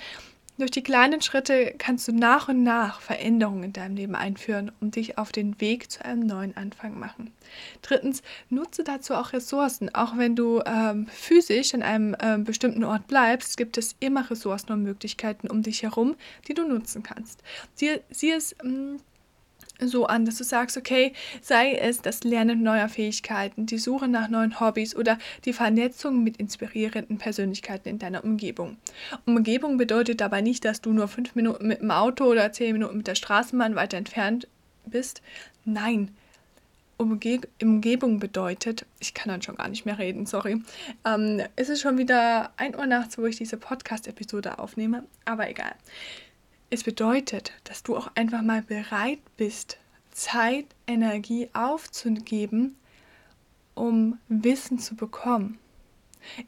durch 0.57 0.71
die 0.71 0.83
kleinen 0.83 1.21
Schritte 1.21 1.73
kannst 1.77 2.07
du 2.07 2.11
nach 2.11 2.49
und 2.49 2.63
nach 2.63 3.01
Veränderungen 3.01 3.63
in 3.63 3.73
deinem 3.73 3.95
Leben 3.95 4.15
einführen 4.15 4.71
und 4.79 4.95
dich 4.95 5.17
auf 5.17 5.31
den 5.31 5.59
Weg 5.61 5.91
zu 5.91 6.03
einem 6.03 6.25
neuen 6.25 6.57
Anfang 6.57 6.97
machen. 6.99 7.31
Drittens, 7.81 8.23
nutze 8.49 8.83
dazu 8.83 9.13
auch 9.13 9.33
Ressourcen. 9.33 9.93
Auch 9.93 10.17
wenn 10.17 10.35
du 10.35 10.61
ähm, 10.65 11.07
physisch 11.07 11.73
an 11.73 11.83
einem 11.83 12.15
ähm, 12.19 12.43
bestimmten 12.43 12.83
Ort 12.83 13.07
bleibst, 13.07 13.57
gibt 13.57 13.77
es 13.77 13.95
immer 13.99 14.29
Ressourcen 14.29 14.71
und 14.71 14.83
Möglichkeiten 14.83 15.47
um 15.47 15.61
dich 15.61 15.83
herum, 15.83 16.15
die 16.47 16.53
du 16.53 16.67
nutzen 16.67 17.03
kannst. 17.03 17.43
Sieh, 17.75 17.99
sieh 18.09 18.31
es 18.31 18.55
ähm, 18.63 18.99
so 19.79 20.05
an, 20.05 20.25
dass 20.25 20.37
du 20.37 20.43
sagst, 20.43 20.77
okay, 20.77 21.13
sei 21.41 21.73
es 21.73 22.01
das 22.01 22.23
Lernen 22.23 22.63
neuer 22.63 22.89
Fähigkeiten, 22.89 23.65
die 23.65 23.77
Suche 23.77 24.07
nach 24.07 24.29
neuen 24.29 24.59
Hobbys 24.59 24.95
oder 24.95 25.17
die 25.45 25.53
Vernetzung 25.53 26.23
mit 26.23 26.37
inspirierenden 26.37 27.17
Persönlichkeiten 27.17 27.89
in 27.89 27.99
deiner 27.99 28.23
Umgebung. 28.23 28.77
Umgebung 29.25 29.77
bedeutet 29.77 30.21
dabei 30.21 30.41
nicht, 30.41 30.65
dass 30.65 30.81
du 30.81 30.93
nur 30.93 31.07
fünf 31.07 31.35
Minuten 31.35 31.67
mit 31.67 31.81
dem 31.81 31.91
Auto 31.91 32.25
oder 32.25 32.51
zehn 32.51 32.73
Minuten 32.73 32.97
mit 32.97 33.07
der 33.07 33.15
Straßenbahn 33.15 33.75
weiter 33.75 33.97
entfernt 33.97 34.47
bist. 34.85 35.21
Nein, 35.65 36.11
Umge 36.97 37.41
Umgebung 37.61 38.19
bedeutet, 38.19 38.85
ich 38.99 39.13
kann 39.13 39.29
dann 39.29 39.43
schon 39.43 39.55
gar 39.55 39.67
nicht 39.67 39.85
mehr 39.85 39.99
reden, 39.99 40.25
sorry. 40.25 40.63
Ähm, 41.05 41.43
es 41.55 41.69
ist 41.69 41.81
schon 41.81 41.99
wieder 41.99 42.51
1 42.57 42.75
Uhr 42.75 42.87
nachts, 42.87 43.17
wo 43.19 43.25
ich 43.25 43.37
diese 43.37 43.57
Podcast-Episode 43.57 44.57
aufnehme, 44.57 45.03
aber 45.25 45.47
egal. 45.47 45.75
Es 46.69 46.83
bedeutet, 46.83 47.53
dass 47.63 47.81
du 47.81 47.95
auch 47.95 48.09
einfach 48.15 48.41
mal 48.41 48.61
bereit 48.61 49.19
bist, 49.37 49.77
Zeit, 50.11 50.65
Energie 50.85 51.49
aufzugeben, 51.53 52.77
um 53.73 54.19
Wissen 54.27 54.77
zu 54.77 54.95
bekommen. 54.95 55.59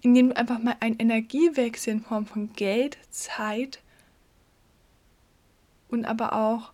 Indem 0.02 0.30
du 0.30 0.36
einfach 0.36 0.60
mal 0.60 0.76
einen 0.82 1.00
Energiewechsel 1.00 1.94
in 1.94 2.02
Form 2.02 2.26
von 2.26 2.52
Geld, 2.52 2.98
Zeit 3.12 3.80
und 5.88 6.04
aber 6.04 6.34
auch 6.34 6.74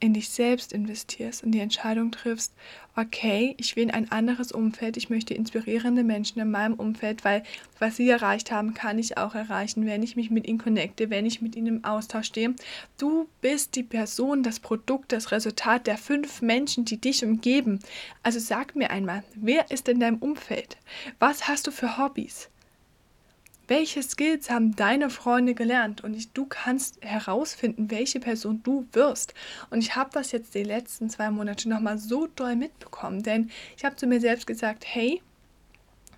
in 0.00 0.14
dich 0.14 0.30
selbst 0.30 0.72
investierst 0.72 1.44
und 1.44 1.52
die 1.52 1.60
Entscheidung 1.60 2.10
triffst, 2.10 2.54
okay, 2.96 3.54
ich 3.58 3.76
will 3.76 3.84
in 3.84 3.90
ein 3.90 4.10
anderes 4.10 4.50
Umfeld, 4.50 4.96
ich 4.96 5.10
möchte 5.10 5.34
inspirierende 5.34 6.02
Menschen 6.02 6.40
in 6.40 6.50
meinem 6.50 6.74
Umfeld, 6.74 7.24
weil 7.24 7.42
was 7.78 7.96
sie 7.96 8.08
erreicht 8.08 8.50
haben, 8.50 8.74
kann 8.74 8.98
ich 8.98 9.18
auch 9.18 9.34
erreichen, 9.34 9.86
wenn 9.86 10.02
ich 10.02 10.16
mich 10.16 10.30
mit 10.30 10.48
ihnen 10.48 10.58
connecte, 10.58 11.10
wenn 11.10 11.26
ich 11.26 11.42
mit 11.42 11.54
ihnen 11.54 11.66
im 11.66 11.84
Austausch 11.84 12.26
stehe. 12.26 12.54
Du 12.98 13.28
bist 13.40 13.76
die 13.76 13.82
Person, 13.82 14.42
das 14.42 14.58
Produkt, 14.58 15.12
das 15.12 15.30
Resultat 15.32 15.86
der 15.86 15.98
fünf 15.98 16.42
Menschen, 16.42 16.84
die 16.84 17.00
dich 17.00 17.24
umgeben. 17.24 17.78
Also 18.22 18.38
sag 18.38 18.74
mir 18.74 18.90
einmal, 18.90 19.22
wer 19.34 19.70
ist 19.70 19.88
in 19.88 20.00
deinem 20.00 20.18
Umfeld? 20.18 20.76
Was 21.18 21.46
hast 21.46 21.66
du 21.66 21.70
für 21.70 21.98
Hobbys? 21.98 22.48
Welche 23.70 24.02
Skills 24.02 24.50
haben 24.50 24.74
deine 24.74 25.10
Freunde 25.10 25.54
gelernt 25.54 26.02
und 26.02 26.14
ich, 26.14 26.32
du 26.32 26.44
kannst 26.44 26.98
herausfinden, 27.02 27.88
welche 27.88 28.18
Person 28.18 28.62
du 28.64 28.84
wirst. 28.92 29.32
Und 29.70 29.78
ich 29.78 29.94
habe 29.94 30.10
das 30.12 30.32
jetzt 30.32 30.56
die 30.56 30.64
letzten 30.64 31.08
zwei 31.08 31.30
Monate 31.30 31.68
nochmal 31.68 31.96
so 31.96 32.26
doll 32.26 32.56
mitbekommen, 32.56 33.22
denn 33.22 33.48
ich 33.76 33.84
habe 33.84 33.94
zu 33.94 34.08
mir 34.08 34.20
selbst 34.20 34.48
gesagt, 34.48 34.84
hey, 34.86 35.22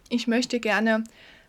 ich 0.09 0.27
möchte 0.27 0.61
gerne 0.61 1.05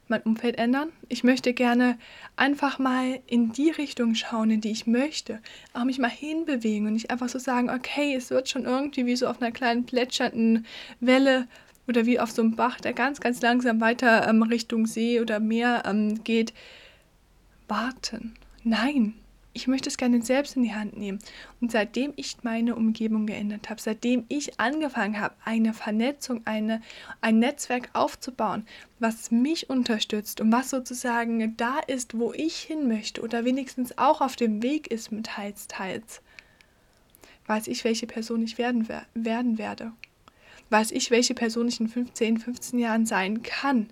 mein 0.09 0.21
Umfeld 0.23 0.57
ändern. 0.57 0.89
Ich 1.07 1.23
möchte 1.23 1.53
gerne 1.53 1.97
einfach 2.35 2.79
mal 2.79 3.21
in 3.25 3.53
die 3.53 3.69
Richtung 3.69 4.13
schauen, 4.15 4.51
in 4.51 4.59
die 4.59 4.71
ich 4.71 4.85
möchte. 4.85 5.39
Auch 5.73 5.85
mich 5.85 5.99
mal 5.99 6.09
hinbewegen 6.09 6.87
und 6.87 6.93
nicht 6.93 7.11
einfach 7.11 7.29
so 7.29 7.39
sagen, 7.39 7.69
okay, 7.69 8.13
es 8.13 8.29
wird 8.29 8.49
schon 8.49 8.65
irgendwie 8.65 9.05
wie 9.05 9.15
so 9.15 9.27
auf 9.27 9.41
einer 9.41 9.53
kleinen 9.53 9.85
plätschernden 9.85 10.65
Welle 10.99 11.47
oder 11.87 12.05
wie 12.05 12.19
auf 12.19 12.31
so 12.31 12.41
einem 12.41 12.55
Bach, 12.55 12.79
der 12.79 12.93
ganz, 12.93 13.19
ganz 13.19 13.41
langsam 13.41 13.81
weiter 13.81 14.27
ähm, 14.27 14.43
Richtung 14.43 14.85
See 14.85 15.19
oder 15.19 15.39
Meer 15.39 15.83
ähm, 15.85 16.23
geht, 16.23 16.53
warten. 17.67 18.35
Nein, 18.63 19.15
ich 19.53 19.67
möchte 19.67 19.89
es 19.89 19.97
gerne 19.97 20.21
selbst 20.21 20.55
in 20.55 20.63
die 20.63 20.73
Hand 20.73 20.97
nehmen. 20.97 21.19
Und 21.61 21.71
seitdem 21.71 22.13
ich 22.15 22.37
meine 22.43 22.75
Umgebung 22.75 23.27
geändert 23.27 23.69
habe, 23.69 23.79
seitdem 23.79 24.25
ich 24.27 24.59
angefangen 24.59 25.19
habe, 25.19 25.35
eine 25.45 25.73
Vernetzung, 25.73 26.41
eine, 26.45 26.81
ein 27.21 27.39
Netzwerk 27.39 27.89
aufzubauen, 27.93 28.65
was 28.99 29.29
mich 29.31 29.69
unterstützt 29.69 30.41
und 30.41 30.51
was 30.51 30.69
sozusagen 30.69 31.55
da 31.57 31.79
ist, 31.87 32.17
wo 32.17 32.33
ich 32.33 32.57
hin 32.57 32.87
möchte 32.87 33.21
oder 33.21 33.45
wenigstens 33.45 33.97
auch 33.97 34.21
auf 34.21 34.35
dem 34.35 34.63
Weg 34.63 34.87
ist 34.87 35.11
mit 35.11 35.27
teils, 35.27 35.67
teils, 35.67 36.21
weiß 37.45 37.67
ich, 37.67 37.83
welche 37.83 38.07
Person 38.07 38.41
ich 38.41 38.57
werden, 38.57 38.87
werden 39.13 39.57
werde 39.57 39.91
weiß 40.69 40.91
ich, 40.91 41.11
welche 41.11 41.33
Person 41.33 41.67
ich 41.67 41.79
in 41.79 41.87
15, 41.87 42.37
15 42.39 42.79
Jahren 42.79 43.05
sein 43.05 43.43
kann, 43.43 43.89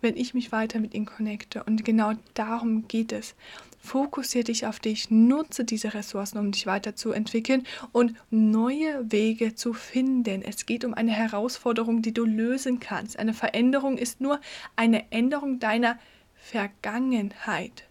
wenn 0.00 0.16
ich 0.16 0.34
mich 0.34 0.52
weiter 0.52 0.78
mit 0.80 0.94
ihnen 0.94 1.06
connecte. 1.06 1.64
Und 1.64 1.84
genau 1.84 2.12
darum 2.34 2.86
geht 2.88 3.12
es. 3.12 3.34
Fokussiere 3.80 4.44
dich 4.44 4.66
auf 4.66 4.80
dich, 4.80 5.10
nutze 5.10 5.64
diese 5.64 5.94
Ressourcen, 5.94 6.38
um 6.38 6.52
dich 6.52 6.66
weiterzuentwickeln 6.66 7.66
und 7.92 8.14
neue 8.30 9.10
Wege 9.10 9.54
zu 9.54 9.72
finden. 9.72 10.42
Es 10.42 10.66
geht 10.66 10.84
um 10.84 10.94
eine 10.94 11.12
Herausforderung, 11.12 12.02
die 12.02 12.12
du 12.12 12.24
lösen 12.24 12.80
kannst. 12.80 13.18
Eine 13.18 13.34
Veränderung 13.34 13.96
ist 13.96 14.20
nur 14.20 14.40
eine 14.76 15.10
Änderung 15.10 15.58
deiner 15.58 15.98
Vergangenheit. 16.34 17.87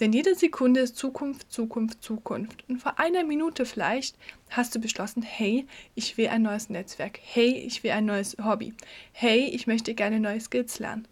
Denn 0.00 0.14
jede 0.14 0.34
Sekunde 0.34 0.80
ist 0.80 0.96
Zukunft, 0.96 1.52
Zukunft, 1.52 2.02
Zukunft. 2.02 2.64
Und 2.68 2.78
vor 2.80 2.98
einer 2.98 3.22
Minute 3.22 3.66
vielleicht 3.66 4.16
hast 4.48 4.74
du 4.74 4.80
beschlossen, 4.80 5.22
hey, 5.22 5.66
ich 5.94 6.16
will 6.16 6.28
ein 6.28 6.42
neues 6.42 6.70
Netzwerk. 6.70 7.20
Hey, 7.22 7.50
ich 7.50 7.84
will 7.84 7.90
ein 7.90 8.06
neues 8.06 8.34
Hobby. 8.42 8.72
Hey, 9.12 9.44
ich 9.44 9.66
möchte 9.66 9.94
gerne 9.94 10.18
neue 10.18 10.40
Skills 10.40 10.78
lernen. 10.78 11.06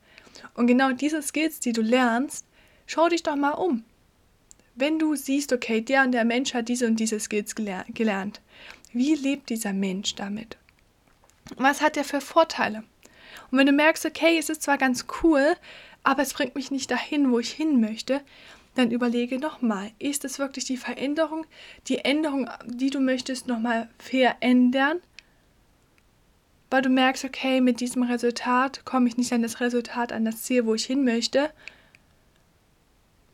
Und 0.54 0.68
genau 0.68 0.92
diese 0.92 1.20
Skills, 1.22 1.60
die 1.60 1.74
du 1.74 1.82
lernst, 1.82 2.46
schau 2.86 3.08
dich 3.08 3.22
doch 3.22 3.36
mal 3.36 3.52
um. 3.52 3.84
Wenn 4.74 4.98
du 4.98 5.16
siehst, 5.16 5.52
okay, 5.52 5.82
der 5.82 6.04
und 6.04 6.12
der 6.12 6.24
Mensch 6.24 6.54
hat 6.54 6.68
diese 6.68 6.86
und 6.86 6.96
diese 6.96 7.20
Skills 7.20 7.54
gelernt, 7.54 8.40
wie 8.92 9.14
lebt 9.14 9.50
dieser 9.50 9.74
Mensch 9.74 10.14
damit? 10.14 10.56
Was 11.56 11.82
hat 11.82 11.96
er 11.96 12.04
für 12.04 12.20
Vorteile? 12.20 12.84
Und 13.50 13.58
wenn 13.58 13.66
du 13.66 13.72
merkst, 13.72 14.06
okay, 14.06 14.38
es 14.38 14.48
ist 14.48 14.62
zwar 14.62 14.78
ganz 14.78 15.06
cool, 15.22 15.56
aber 16.04 16.22
es 16.22 16.32
bringt 16.32 16.54
mich 16.54 16.70
nicht 16.70 16.90
dahin, 16.90 17.32
wo 17.32 17.38
ich 17.38 17.50
hin 17.50 17.80
möchte, 17.80 18.22
dann 18.78 18.92
überlege 18.92 19.38
nochmal, 19.38 19.90
ist 19.98 20.24
es 20.24 20.38
wirklich 20.38 20.64
die 20.64 20.76
Veränderung, 20.76 21.44
die 21.88 21.98
Änderung, 21.98 22.48
die 22.64 22.90
du 22.90 23.00
möchtest, 23.00 23.48
nochmal 23.48 23.88
verändern? 23.98 25.00
Weil 26.70 26.82
du 26.82 26.88
merkst, 26.88 27.24
okay, 27.24 27.60
mit 27.60 27.80
diesem 27.80 28.04
Resultat 28.04 28.84
komme 28.84 29.08
ich 29.08 29.16
nicht 29.16 29.32
an 29.32 29.42
das 29.42 29.60
Resultat, 29.60 30.12
an 30.12 30.24
das 30.24 30.42
Ziel, 30.42 30.64
wo 30.64 30.74
ich 30.74 30.84
hin 30.84 31.02
möchte. 31.04 31.50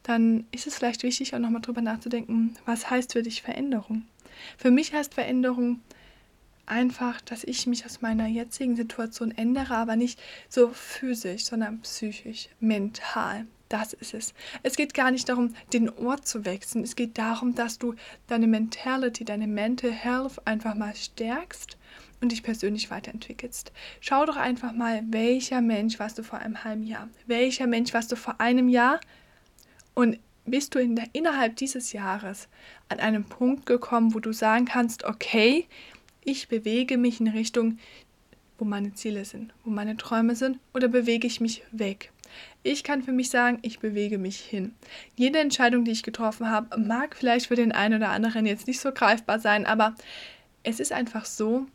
Dann 0.03 0.47
ist 0.51 0.67
es 0.67 0.77
vielleicht 0.77 1.03
wichtig, 1.03 1.35
auch 1.35 1.39
nochmal 1.39 1.61
drüber 1.61 1.83
nachzudenken, 1.83 2.57
was 2.65 2.89
heißt 2.89 3.13
für 3.13 3.23
dich 3.23 3.43
Veränderung? 3.43 4.07
Für 4.57 4.71
mich 4.71 4.95
heißt 4.95 5.13
Veränderung 5.13 5.81
einfach, 6.65 7.21
dass 7.21 7.45
ich 7.45 7.67
mich 7.67 7.85
aus 7.85 8.01
meiner 8.01 8.27
jetzigen 8.27 8.77
Situation 8.77 9.31
ändere, 9.31 9.77
aber 9.77 9.97
nicht 9.97 10.19
so 10.49 10.71
physisch, 10.71 11.45
sondern 11.45 11.81
psychisch, 11.83 12.49
mental. 12.61 13.47
Das 13.75 13.93
ist 13.93 14.15
es. 14.15 14.35
Es 14.63 14.77
geht 14.77 14.95
gar 14.95 15.11
nicht 15.11 15.29
darum, 15.29 15.53
den 15.73 15.91
Ort 15.91 16.29
zu 16.29 16.45
wechseln. 16.45 16.85
Es 16.85 16.95
geht 16.95 17.19
darum, 17.19 17.57
dass 17.57 17.77
du 17.77 17.97
deine 18.29 18.47
Mentality, 18.47 19.25
deine 19.25 19.49
Mental 19.49 19.91
Health 19.91 20.47
einfach 20.47 20.77
mal 20.77 20.95
stärkst 20.95 21.77
und 22.21 22.31
dich 22.31 22.45
persönlich 22.45 22.93
weiterentwickelst. 22.93 23.73
Schau 23.99 24.27
doch 24.27 24.37
einfach 24.37 24.73
mal, 24.73 25.03
welcher 25.11 25.61
Mensch 25.61 25.99
warst 25.99 26.19
du 26.19 26.23
vor 26.23 26.39
einem 26.39 26.63
halben 26.63 26.85
Jahr? 26.85 27.09
Welcher 27.27 27.67
Mensch 27.67 27.93
warst 27.93 28.13
du 28.13 28.17
vor 28.17 28.41
einem 28.41 28.69
Jahr? 28.69 29.01
Und 29.95 30.21
bist 30.45 30.77
du 30.77 30.79
in 30.79 30.95
der, 30.95 31.07
innerhalb 31.13 31.57
dieses 31.57 31.93
Jahres 31.93 32.47
an 32.89 33.01
einem 33.01 33.25
Punkt 33.25 33.67
gekommen, 33.67 34.15
wo 34.15 34.21
du 34.21 34.33
sagen 34.33 34.67
kannst, 34.67 35.03
okay, 35.03 35.67
ich 36.23 36.47
bewege 36.47 36.97
mich 36.97 37.21
in 37.21 37.27
Richtung, 37.27 37.79
wo 38.57 38.65
meine 38.65 38.95
Ziele 38.95 39.25
sind, 39.25 39.53
wo 39.65 39.71
meine 39.71 39.97
Träume 39.97 40.37
sind, 40.37 40.61
oder 40.75 40.87
bewege 40.87 41.27
ich 41.27 41.41
mich 41.41 41.65
weg? 41.73 42.13
Ich 42.63 42.85
kann 42.85 43.03
für 43.03 43.13
mich 43.13 43.31
sagen, 43.31 43.59
ich 43.63 43.79
bewege 43.79 44.19
mich 44.19 44.41
hin. 44.41 44.75
Jede 45.17 45.39
Entscheidung, 45.39 45.85
die 45.85 45.91
ich 45.91 46.03
getroffen 46.03 46.51
habe, 46.51 46.79
mag 46.81 47.17
vielleicht 47.17 47.47
für 47.47 47.57
den 47.57 47.73
einen 47.73 48.01
oder 48.01 48.11
anderen 48.11 48.47
jetzt 48.47 48.67
nicht 48.67 48.81
so 48.81 48.93
greifbar 48.93 49.39
sein, 49.39 49.67
aber 49.67 49.95
es 50.63 50.81
ist 50.81 50.93
einfach 50.93 51.25
so, 51.25 51.67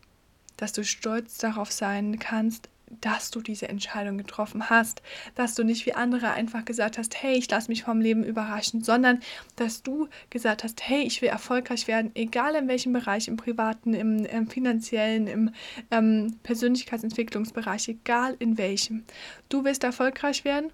dass 0.57 0.73
du 0.73 0.83
stolz 0.83 1.37
darauf 1.37 1.71
sein 1.71 2.19
kannst, 2.19 2.69
dass 3.01 3.31
du 3.31 3.41
diese 3.41 3.69
Entscheidung 3.69 4.17
getroffen 4.17 4.69
hast, 4.69 5.01
dass 5.35 5.55
du 5.55 5.63
nicht 5.63 5.85
wie 5.85 5.93
andere 5.93 6.31
einfach 6.31 6.65
gesagt 6.65 6.97
hast, 6.97 7.21
hey, 7.21 7.37
ich 7.37 7.49
lasse 7.49 7.69
mich 7.69 7.83
vom 7.83 8.01
Leben 8.01 8.23
überraschen, 8.23 8.83
sondern 8.83 9.19
dass 9.55 9.83
du 9.83 10.07
gesagt 10.29 10.63
hast, 10.63 10.81
hey, 10.87 11.03
ich 11.03 11.21
will 11.21 11.29
erfolgreich 11.29 11.87
werden, 11.87 12.11
egal 12.15 12.55
in 12.55 12.67
welchem 12.67 12.93
Bereich, 12.93 13.27
im 13.27 13.37
privaten, 13.37 13.93
im, 13.93 14.25
im 14.25 14.47
finanziellen, 14.47 15.27
im 15.27 15.51
ähm, 15.91 16.37
Persönlichkeitsentwicklungsbereich, 16.43 17.87
egal 17.89 18.35
in 18.39 18.57
welchem. 18.57 19.03
Du 19.49 19.63
willst 19.63 19.83
erfolgreich 19.83 20.45
werden 20.45 20.71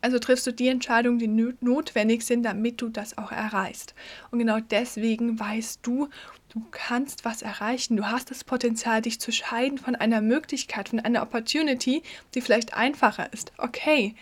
also 0.00 0.18
triffst 0.18 0.46
du 0.46 0.52
die 0.52 0.68
Entscheidungen, 0.68 1.18
die 1.18 1.54
notwendig 1.60 2.22
sind, 2.22 2.42
damit 2.42 2.80
du 2.80 2.88
das 2.88 3.18
auch 3.18 3.32
erreichst. 3.32 3.94
Und 4.30 4.38
genau 4.38 4.58
deswegen 4.60 5.38
weißt 5.38 5.80
du, 5.82 6.08
du 6.50 6.64
kannst 6.70 7.24
was 7.24 7.42
erreichen. 7.42 7.96
Du 7.96 8.06
hast 8.06 8.30
das 8.30 8.44
Potenzial, 8.44 9.02
dich 9.02 9.20
zu 9.20 9.32
scheiden 9.32 9.78
von 9.78 9.96
einer 9.96 10.20
Möglichkeit, 10.20 10.88
von 10.88 11.00
einer 11.00 11.22
Opportunity, 11.22 12.02
die 12.34 12.40
vielleicht 12.40 12.74
einfacher 12.74 13.32
ist. 13.32 13.52
Okay, 13.58 14.14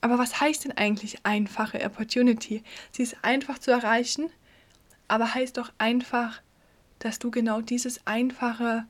aber 0.00 0.18
was 0.18 0.40
heißt 0.40 0.64
denn 0.64 0.72
eigentlich 0.72 1.24
einfache 1.24 1.82
Opportunity? 1.84 2.62
Sie 2.92 3.02
ist 3.02 3.16
einfach 3.22 3.58
zu 3.58 3.70
erreichen, 3.70 4.30
aber 5.08 5.34
heißt 5.34 5.56
doch 5.56 5.72
einfach, 5.78 6.42
dass 6.98 7.18
du 7.18 7.30
genau 7.30 7.60
dieses 7.60 8.06
einfache 8.06 8.84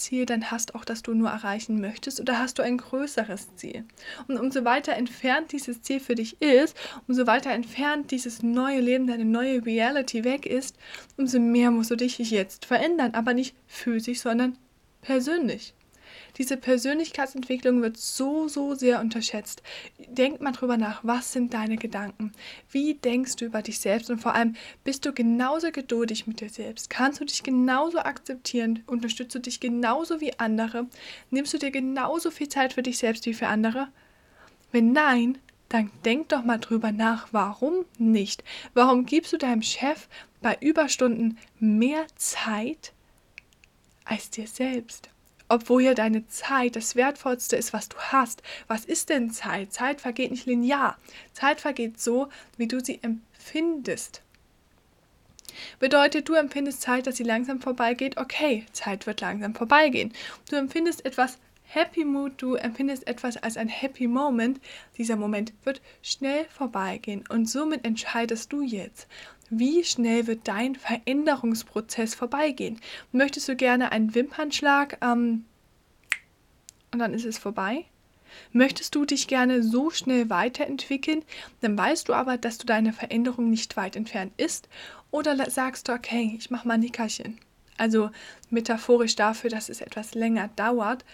Ziel 0.00 0.26
dann 0.26 0.50
hast, 0.50 0.74
auch 0.74 0.84
das 0.84 1.02
du 1.02 1.14
nur 1.14 1.30
erreichen 1.30 1.80
möchtest, 1.80 2.20
oder 2.20 2.38
hast 2.38 2.58
du 2.58 2.62
ein 2.62 2.78
größeres 2.78 3.54
Ziel? 3.56 3.84
Und 4.26 4.38
umso 4.38 4.64
weiter 4.64 4.94
entfernt 4.94 5.52
dieses 5.52 5.82
Ziel 5.82 6.00
für 6.00 6.16
dich 6.16 6.40
ist, 6.42 6.76
umso 7.06 7.26
weiter 7.26 7.50
entfernt 7.50 8.10
dieses 8.10 8.42
neue 8.42 8.80
Leben, 8.80 9.06
deine 9.06 9.24
neue 9.24 9.64
Reality 9.64 10.24
weg 10.24 10.46
ist, 10.46 10.76
umso 11.16 11.38
mehr 11.38 11.70
musst 11.70 11.90
du 11.90 11.96
dich 11.96 12.18
jetzt 12.18 12.64
verändern, 12.64 13.14
aber 13.14 13.34
nicht 13.34 13.54
physisch, 13.66 14.20
sondern 14.20 14.58
persönlich. 15.02 15.74
Diese 16.40 16.56
Persönlichkeitsentwicklung 16.56 17.82
wird 17.82 17.98
so, 17.98 18.48
so 18.48 18.74
sehr 18.74 19.00
unterschätzt. 19.00 19.62
Denk 19.98 20.40
mal 20.40 20.52
drüber 20.52 20.78
nach, 20.78 21.04
was 21.04 21.34
sind 21.34 21.52
deine 21.52 21.76
Gedanken? 21.76 22.32
Wie 22.70 22.94
denkst 22.94 23.36
du 23.36 23.44
über 23.44 23.60
dich 23.60 23.78
selbst? 23.78 24.08
Und 24.08 24.22
vor 24.22 24.34
allem, 24.34 24.56
bist 24.82 25.04
du 25.04 25.12
genauso 25.12 25.70
geduldig 25.70 26.26
mit 26.26 26.40
dir 26.40 26.48
selbst? 26.48 26.88
Kannst 26.88 27.20
du 27.20 27.26
dich 27.26 27.42
genauso 27.42 27.98
akzeptieren? 27.98 28.82
Unterstützt 28.86 29.34
du 29.34 29.38
dich 29.38 29.60
genauso 29.60 30.22
wie 30.22 30.38
andere? 30.38 30.86
Nimmst 31.28 31.52
du 31.52 31.58
dir 31.58 31.70
genauso 31.70 32.30
viel 32.30 32.48
Zeit 32.48 32.72
für 32.72 32.82
dich 32.82 32.96
selbst 32.96 33.26
wie 33.26 33.34
für 33.34 33.48
andere? 33.48 33.88
Wenn 34.72 34.92
nein, 34.92 35.36
dann 35.68 35.90
denk 36.06 36.30
doch 36.30 36.42
mal 36.42 36.56
drüber 36.56 36.90
nach, 36.90 37.28
warum 37.32 37.84
nicht? 37.98 38.44
Warum 38.72 39.04
gibst 39.04 39.34
du 39.34 39.36
deinem 39.36 39.60
Chef 39.60 40.08
bei 40.40 40.56
Überstunden 40.62 41.36
mehr 41.58 42.06
Zeit 42.16 42.94
als 44.06 44.30
dir 44.30 44.46
selbst? 44.46 45.10
Obwohl 45.50 45.82
ja 45.82 45.94
deine 45.94 46.26
Zeit 46.28 46.76
das 46.76 46.94
Wertvollste 46.94 47.56
ist, 47.56 47.72
was 47.72 47.88
du 47.88 47.98
hast. 47.98 48.42
Was 48.68 48.84
ist 48.84 49.08
denn 49.10 49.30
Zeit? 49.30 49.72
Zeit 49.72 50.00
vergeht 50.00 50.30
nicht 50.30 50.46
linear. 50.46 50.96
Zeit 51.32 51.60
vergeht 51.60 52.00
so, 52.00 52.28
wie 52.56 52.68
du 52.68 52.80
sie 52.80 53.00
empfindest. 53.02 54.22
Bedeutet, 55.80 56.28
du 56.28 56.34
empfindest 56.34 56.80
Zeit, 56.80 57.08
dass 57.08 57.16
sie 57.16 57.24
langsam 57.24 57.60
vorbeigeht? 57.60 58.16
Okay, 58.16 58.64
Zeit 58.72 59.06
wird 59.06 59.20
langsam 59.20 59.54
vorbeigehen. 59.54 60.12
Du 60.48 60.56
empfindest 60.56 61.04
etwas 61.04 61.38
Happy 61.64 62.04
Mood, 62.04 62.32
du 62.36 62.54
empfindest 62.54 63.06
etwas 63.08 63.36
als 63.36 63.56
ein 63.56 63.68
Happy 63.68 64.06
Moment. 64.06 64.60
Dieser 64.98 65.16
Moment 65.16 65.52
wird 65.64 65.80
schnell 66.02 66.44
vorbeigehen 66.46 67.24
und 67.28 67.48
somit 67.48 67.84
entscheidest 67.84 68.52
du 68.52 68.62
jetzt, 68.62 69.08
wie 69.50 69.84
schnell 69.84 70.26
wird 70.26 70.46
dein 70.48 70.76
Veränderungsprozess 70.76 72.14
vorbeigehen. 72.14 72.80
Möchtest 73.12 73.48
du 73.48 73.56
gerne 73.56 73.92
einen 73.92 74.14
Wimpernschlag 74.14 74.98
ähm, 75.02 75.44
und 76.92 76.98
dann 76.98 77.12
ist 77.12 77.24
es 77.24 77.38
vorbei? 77.38 77.84
Möchtest 78.52 78.94
du 78.94 79.04
dich 79.04 79.26
gerne 79.26 79.62
so 79.62 79.90
schnell 79.90 80.30
weiterentwickeln, 80.30 81.24
dann 81.60 81.76
weißt 81.76 82.08
du 82.08 82.14
aber, 82.14 82.36
dass 82.36 82.58
du 82.58 82.66
deine 82.66 82.92
Veränderung 82.92 83.50
nicht 83.50 83.76
weit 83.76 83.96
entfernt 83.96 84.32
ist. 84.36 84.68
Oder 85.10 85.50
sagst 85.50 85.88
du, 85.88 85.92
okay, 85.92 86.36
ich 86.38 86.50
mache 86.50 86.68
mal 86.68 86.74
ein 86.74 86.80
Nickerchen. 86.80 87.38
Also 87.76 88.10
metaphorisch 88.50 89.16
dafür, 89.16 89.50
dass 89.50 89.68
es 89.68 89.80
etwas 89.80 90.14
länger 90.14 90.48
dauert 90.54 91.04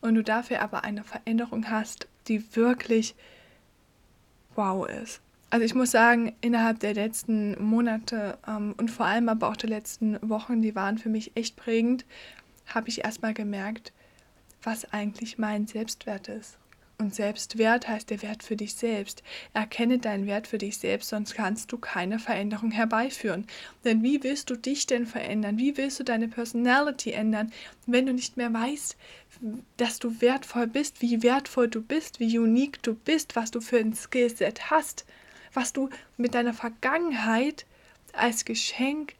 und 0.00 0.14
du 0.16 0.22
dafür 0.22 0.62
aber 0.62 0.82
eine 0.82 1.04
Veränderung 1.04 1.70
hast, 1.70 2.08
die 2.26 2.56
wirklich 2.56 3.14
wow 4.56 4.88
ist. 4.88 5.20
Also 5.54 5.64
ich 5.66 5.76
muss 5.76 5.92
sagen, 5.92 6.34
innerhalb 6.40 6.80
der 6.80 6.94
letzten 6.94 7.62
Monate 7.62 8.38
ähm, 8.44 8.74
und 8.76 8.90
vor 8.90 9.06
allem 9.06 9.28
aber 9.28 9.48
auch 9.48 9.56
der 9.56 9.70
letzten 9.70 10.18
Wochen, 10.28 10.62
die 10.62 10.74
waren 10.74 10.98
für 10.98 11.10
mich 11.10 11.36
echt 11.36 11.54
prägend, 11.54 12.04
habe 12.66 12.88
ich 12.88 13.04
erstmal 13.04 13.34
gemerkt, 13.34 13.92
was 14.64 14.92
eigentlich 14.92 15.38
mein 15.38 15.68
Selbstwert 15.68 16.26
ist. 16.26 16.58
Und 16.98 17.14
Selbstwert 17.14 17.86
heißt 17.86 18.10
der 18.10 18.20
Wert 18.22 18.42
für 18.42 18.56
dich 18.56 18.74
selbst. 18.74 19.22
Erkenne 19.52 19.98
deinen 19.98 20.26
Wert 20.26 20.48
für 20.48 20.58
dich 20.58 20.78
selbst, 20.78 21.10
sonst 21.10 21.36
kannst 21.36 21.70
du 21.70 21.78
keine 21.78 22.18
Veränderung 22.18 22.72
herbeiführen. 22.72 23.46
Denn 23.84 24.02
wie 24.02 24.24
willst 24.24 24.50
du 24.50 24.56
dich 24.56 24.86
denn 24.86 25.06
verändern? 25.06 25.56
Wie 25.56 25.76
willst 25.76 26.00
du 26.00 26.02
deine 26.02 26.26
Personality 26.26 27.12
ändern, 27.12 27.52
wenn 27.86 28.06
du 28.06 28.12
nicht 28.12 28.36
mehr 28.36 28.52
weißt, 28.52 28.96
dass 29.76 30.00
du 30.00 30.20
wertvoll 30.20 30.66
bist, 30.66 31.00
wie 31.00 31.22
wertvoll 31.22 31.68
du 31.68 31.80
bist, 31.80 32.18
wie 32.18 32.40
unique 32.40 32.82
du 32.82 32.94
bist, 32.96 33.36
was 33.36 33.52
du 33.52 33.60
für 33.60 33.78
ein 33.78 33.94
Skillset 33.94 34.72
hast? 34.72 35.04
Was 35.54 35.72
du 35.72 35.88
mit 36.16 36.34
deiner 36.34 36.54
Vergangenheit 36.54 37.66
als 38.12 38.44
Geschenk, 38.44 39.14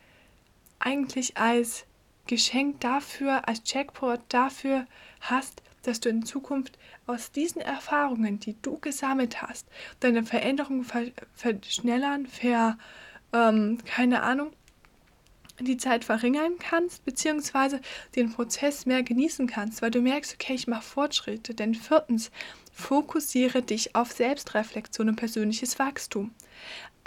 eigentlich 0.78 1.36
als 1.36 1.86
Geschenk 2.26 2.80
dafür, 2.80 3.48
als 3.48 3.62
Jackpot 3.64 4.20
dafür 4.28 4.86
hast, 5.20 5.62
dass 5.82 6.00
du 6.00 6.08
in 6.08 6.24
Zukunft 6.24 6.78
aus 7.06 7.32
diesen 7.32 7.60
Erfahrungen, 7.60 8.40
die 8.40 8.56
du 8.62 8.78
gesammelt 8.78 9.42
hast, 9.42 9.66
deine 10.00 10.24
Veränderungen 10.24 10.86
verschnellern, 11.34 12.26
ver, 12.26 12.78
ähm, 13.32 13.78
keine 13.84 14.22
Ahnung, 14.22 14.52
die 15.60 15.76
Zeit 15.76 16.04
verringern 16.04 16.58
kannst, 16.58 17.04
beziehungsweise 17.04 17.80
den 18.16 18.32
Prozess 18.32 18.86
mehr 18.86 19.02
genießen 19.02 19.46
kannst, 19.46 19.82
weil 19.82 19.90
du 19.90 20.00
merkst, 20.00 20.34
okay, 20.34 20.54
ich 20.54 20.66
mache 20.66 20.82
Fortschritte. 20.82 21.54
Denn 21.54 21.74
viertens, 21.74 22.30
fokussiere 22.72 23.62
dich 23.62 23.94
auf 23.94 24.12
Selbstreflexion 24.12 25.08
und 25.08 25.16
persönliches 25.16 25.78
Wachstum. 25.78 26.32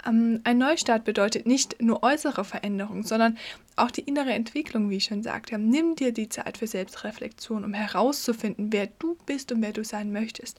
Ähm, 0.06 0.40
ein 0.44 0.58
Neustart 0.58 1.04
bedeutet 1.04 1.46
nicht 1.46 1.80
nur 1.82 2.02
äußere 2.02 2.44
Veränderung, 2.44 3.02
sondern 3.02 3.38
auch 3.76 3.90
die 3.90 4.02
innere 4.02 4.32
Entwicklung, 4.32 4.90
wie 4.90 4.96
ich 4.96 5.04
schon 5.04 5.22
sagte. 5.22 5.58
Nimm 5.58 5.94
dir 5.94 6.12
die 6.12 6.28
Zeit 6.28 6.58
für 6.58 6.66
Selbstreflexion, 6.66 7.64
um 7.64 7.74
herauszufinden, 7.74 8.72
wer 8.72 8.88
du 8.98 9.16
bist 9.26 9.52
und 9.52 9.62
wer 9.62 9.72
du 9.72 9.84
sein 9.84 10.12
möchtest. 10.12 10.58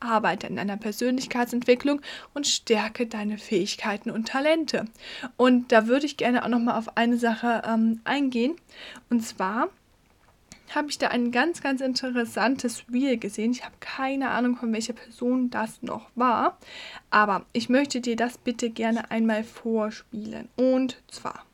Arbeite 0.00 0.46
an 0.46 0.56
deiner 0.56 0.76
Persönlichkeitsentwicklung 0.76 2.00
und 2.34 2.46
stärke 2.46 3.06
deine 3.06 3.38
Fähigkeiten 3.38 4.10
und 4.10 4.28
Talente. 4.28 4.86
Und 5.36 5.72
da 5.72 5.86
würde 5.86 6.06
ich 6.06 6.16
gerne 6.16 6.44
auch 6.44 6.48
noch 6.48 6.60
mal 6.60 6.78
auf 6.78 6.96
eine 6.96 7.18
Sache 7.18 7.62
ähm, 7.66 8.00
eingehen. 8.04 8.56
Und 9.10 9.24
zwar 9.24 9.68
habe 10.74 10.90
ich 10.90 10.98
da 10.98 11.08
ein 11.08 11.32
ganz, 11.32 11.60
ganz 11.62 11.80
interessantes 11.80 12.84
Reel 12.92 13.16
gesehen. 13.18 13.52
Ich 13.52 13.64
habe 13.64 13.74
keine 13.80 14.30
Ahnung, 14.30 14.56
von 14.56 14.72
welcher 14.72 14.92
Person 14.92 15.50
das 15.50 15.82
noch 15.82 16.10
war. 16.14 16.58
Aber 17.10 17.46
ich 17.52 17.68
möchte 17.68 18.00
dir 18.00 18.16
das 18.16 18.38
bitte 18.38 18.70
gerne 18.70 19.10
einmal 19.10 19.44
vorspielen. 19.44 20.48
Und 20.56 21.02
zwar. 21.08 21.44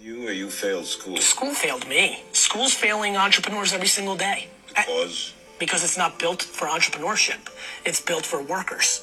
You 0.00 0.24
or 0.26 0.32
you 0.32 0.50
failed 0.50 0.84
school? 0.84 1.20
School 1.20 1.52
failed 1.52 1.86
me. 1.88 2.16
School's 2.32 2.74
failing 2.74 3.16
entrepreneurs 3.16 3.72
every 3.72 3.86
single 3.86 4.16
day. 4.16 4.48
Because? 4.66 5.32
Because 5.60 5.84
it's 5.84 5.96
not 5.96 6.18
built 6.18 6.42
for 6.42 6.66
entrepreneurship. 6.66 7.38
It's 7.84 8.00
built 8.00 8.26
for 8.26 8.40
workers. 8.42 9.02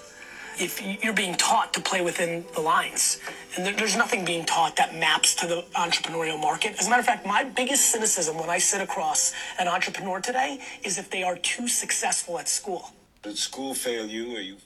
If 0.60 1.04
you're 1.04 1.13
being 1.13 1.36
taught 1.36 1.74
to 1.74 1.82
play 1.82 2.02
within 2.02 2.45
the 2.54 2.62
lines. 2.62 3.19
And 3.56 3.65
there, 3.65 3.74
there's 3.74 3.95
nothing 3.95 4.26
being 4.26 4.45
taught 4.45 4.76
that 4.76 4.95
maps 4.95 5.36
to 5.36 5.48
the 5.48 5.63
entrepreneurial 5.76 6.39
market. 6.39 6.76
As 6.80 6.88
a 6.88 6.89
matter 6.89 7.00
of 7.00 7.06
fact, 7.06 7.26
my 7.26 7.43
biggest 7.43 7.89
cynicism 7.91 8.38
when 8.38 8.50
I 8.50 8.60
sit 8.60 8.82
across 8.82 9.34
an 9.60 9.67
entrepreneur 9.67 10.19
today 10.19 10.60
is 10.84 10.98
if 10.98 11.10
they 11.10 11.24
are 11.24 11.38
too 11.38 11.67
successful 11.67 12.38
at 12.39 12.48
school. 12.48 12.91
Did 13.24 13.38
school 13.38 13.74
fail 13.74 14.06
you 14.06 14.36
or 14.36 14.39
you? 14.39 14.58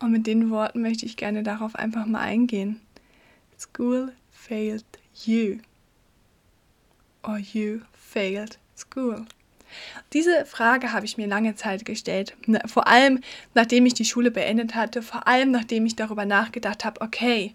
Und 0.00 0.10
mit 0.10 0.26
den 0.26 0.50
Worten 0.50 0.82
möchte 0.82 1.06
ich 1.06 1.16
gerne 1.16 1.44
darauf 1.44 1.76
einfach 1.76 2.06
mal 2.06 2.22
eingehen. 2.22 2.80
School 3.56 4.12
failed 4.32 4.84
you. 5.24 5.60
Or 7.22 7.38
you 7.38 7.82
failed 7.92 8.58
school. 8.76 9.26
Diese 10.12 10.46
Frage 10.46 10.92
habe 10.92 11.06
ich 11.06 11.16
mir 11.16 11.26
lange 11.26 11.54
Zeit 11.54 11.84
gestellt. 11.84 12.36
Ne, 12.46 12.60
vor 12.66 12.86
allem, 12.86 13.20
nachdem 13.54 13.86
ich 13.86 13.94
die 13.94 14.04
Schule 14.04 14.30
beendet 14.30 14.74
hatte, 14.74 15.02
vor 15.02 15.26
allem, 15.26 15.50
nachdem 15.50 15.86
ich 15.86 15.96
darüber 15.96 16.24
nachgedacht 16.24 16.84
habe, 16.84 17.00
okay, 17.00 17.54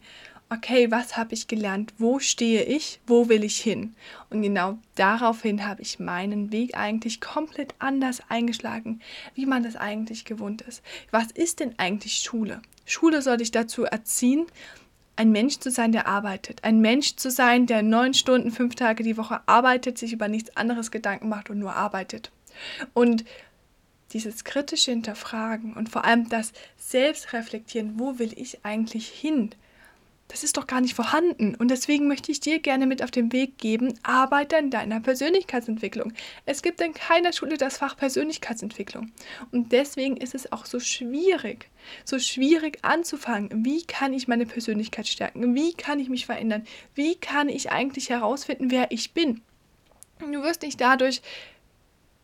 okay, 0.49 0.89
was 0.91 1.17
habe 1.17 1.33
ich 1.33 1.47
gelernt? 1.47 1.93
Wo 1.97 2.19
stehe 2.19 2.63
ich? 2.63 2.99
Wo 3.05 3.29
will 3.29 3.43
ich 3.43 3.57
hin? 3.57 3.95
Und 4.29 4.41
genau 4.41 4.77
daraufhin 4.95 5.65
habe 5.65 5.81
ich 5.81 5.99
meinen 5.99 6.51
Weg 6.51 6.77
eigentlich 6.77 7.21
komplett 7.21 7.75
anders 7.79 8.21
eingeschlagen, 8.29 9.01
wie 9.35 9.45
man 9.45 9.63
das 9.63 9.75
eigentlich 9.75 10.25
gewohnt 10.25 10.61
ist. 10.61 10.81
Was 11.11 11.31
ist 11.31 11.59
denn 11.59 11.77
eigentlich 11.77 12.19
Schule? 12.19 12.61
Schule 12.85 13.21
soll 13.21 13.37
dich 13.37 13.51
dazu 13.51 13.83
erziehen, 13.83 14.45
ein 15.17 15.31
Mensch 15.31 15.59
zu 15.59 15.71
sein, 15.71 15.91
der 15.91 16.07
arbeitet. 16.07 16.63
Ein 16.63 16.79
Mensch 16.79 17.15
zu 17.15 17.29
sein, 17.29 17.65
der 17.65 17.81
neun 17.81 18.13
Stunden, 18.13 18.51
fünf 18.51 18.75
Tage 18.75 19.03
die 19.03 19.17
Woche 19.17 19.41
arbeitet, 19.45 19.97
sich 19.97 20.13
über 20.13 20.27
nichts 20.27 20.55
anderes 20.55 20.91
Gedanken 20.91 21.29
macht 21.29 21.49
und 21.49 21.59
nur 21.59 21.75
arbeitet. 21.75 22.31
Und 22.93 23.25
dieses 24.13 24.43
kritische 24.43 24.91
Hinterfragen 24.91 25.73
und 25.73 25.89
vor 25.89 26.05
allem 26.05 26.29
das 26.29 26.53
Selbstreflektieren, 26.77 27.99
wo 27.99 28.19
will 28.19 28.31
ich 28.35 28.63
eigentlich 28.63 29.07
hin? 29.09 29.51
Das 30.27 30.43
ist 30.43 30.57
doch 30.57 30.67
gar 30.67 30.81
nicht 30.81 30.93
vorhanden. 30.93 31.55
Und 31.55 31.69
deswegen 31.69 32.07
möchte 32.07 32.31
ich 32.31 32.39
dir 32.39 32.59
gerne 32.59 32.85
mit 32.85 33.01
auf 33.01 33.11
den 33.11 33.31
Weg 33.31 33.57
geben, 33.57 33.97
arbeite 34.03 34.57
an 34.57 34.69
deiner 34.69 34.99
Persönlichkeitsentwicklung. 34.99 36.13
Es 36.45 36.61
gibt 36.61 36.81
in 36.81 36.93
keiner 36.93 37.31
Schule 37.31 37.57
das 37.57 37.77
Fach 37.77 37.95
Persönlichkeitsentwicklung. 37.95 39.11
Und 39.51 39.71
deswegen 39.71 40.17
ist 40.17 40.35
es 40.35 40.51
auch 40.51 40.65
so 40.65 40.79
schwierig, 40.79 41.69
so 42.03 42.19
schwierig 42.19 42.79
anzufangen. 42.81 43.65
Wie 43.65 43.83
kann 43.83 44.13
ich 44.13 44.27
meine 44.27 44.45
Persönlichkeit 44.45 45.07
stärken? 45.07 45.55
Wie 45.55 45.73
kann 45.73 45.99
ich 45.99 46.09
mich 46.09 46.25
verändern? 46.25 46.65
Wie 46.93 47.15
kann 47.15 47.47
ich 47.47 47.71
eigentlich 47.71 48.09
herausfinden, 48.09 48.69
wer 48.69 48.91
ich 48.91 49.13
bin? 49.13 49.41
Du 50.19 50.43
wirst 50.43 50.63
nicht 50.63 50.81
dadurch 50.81 51.21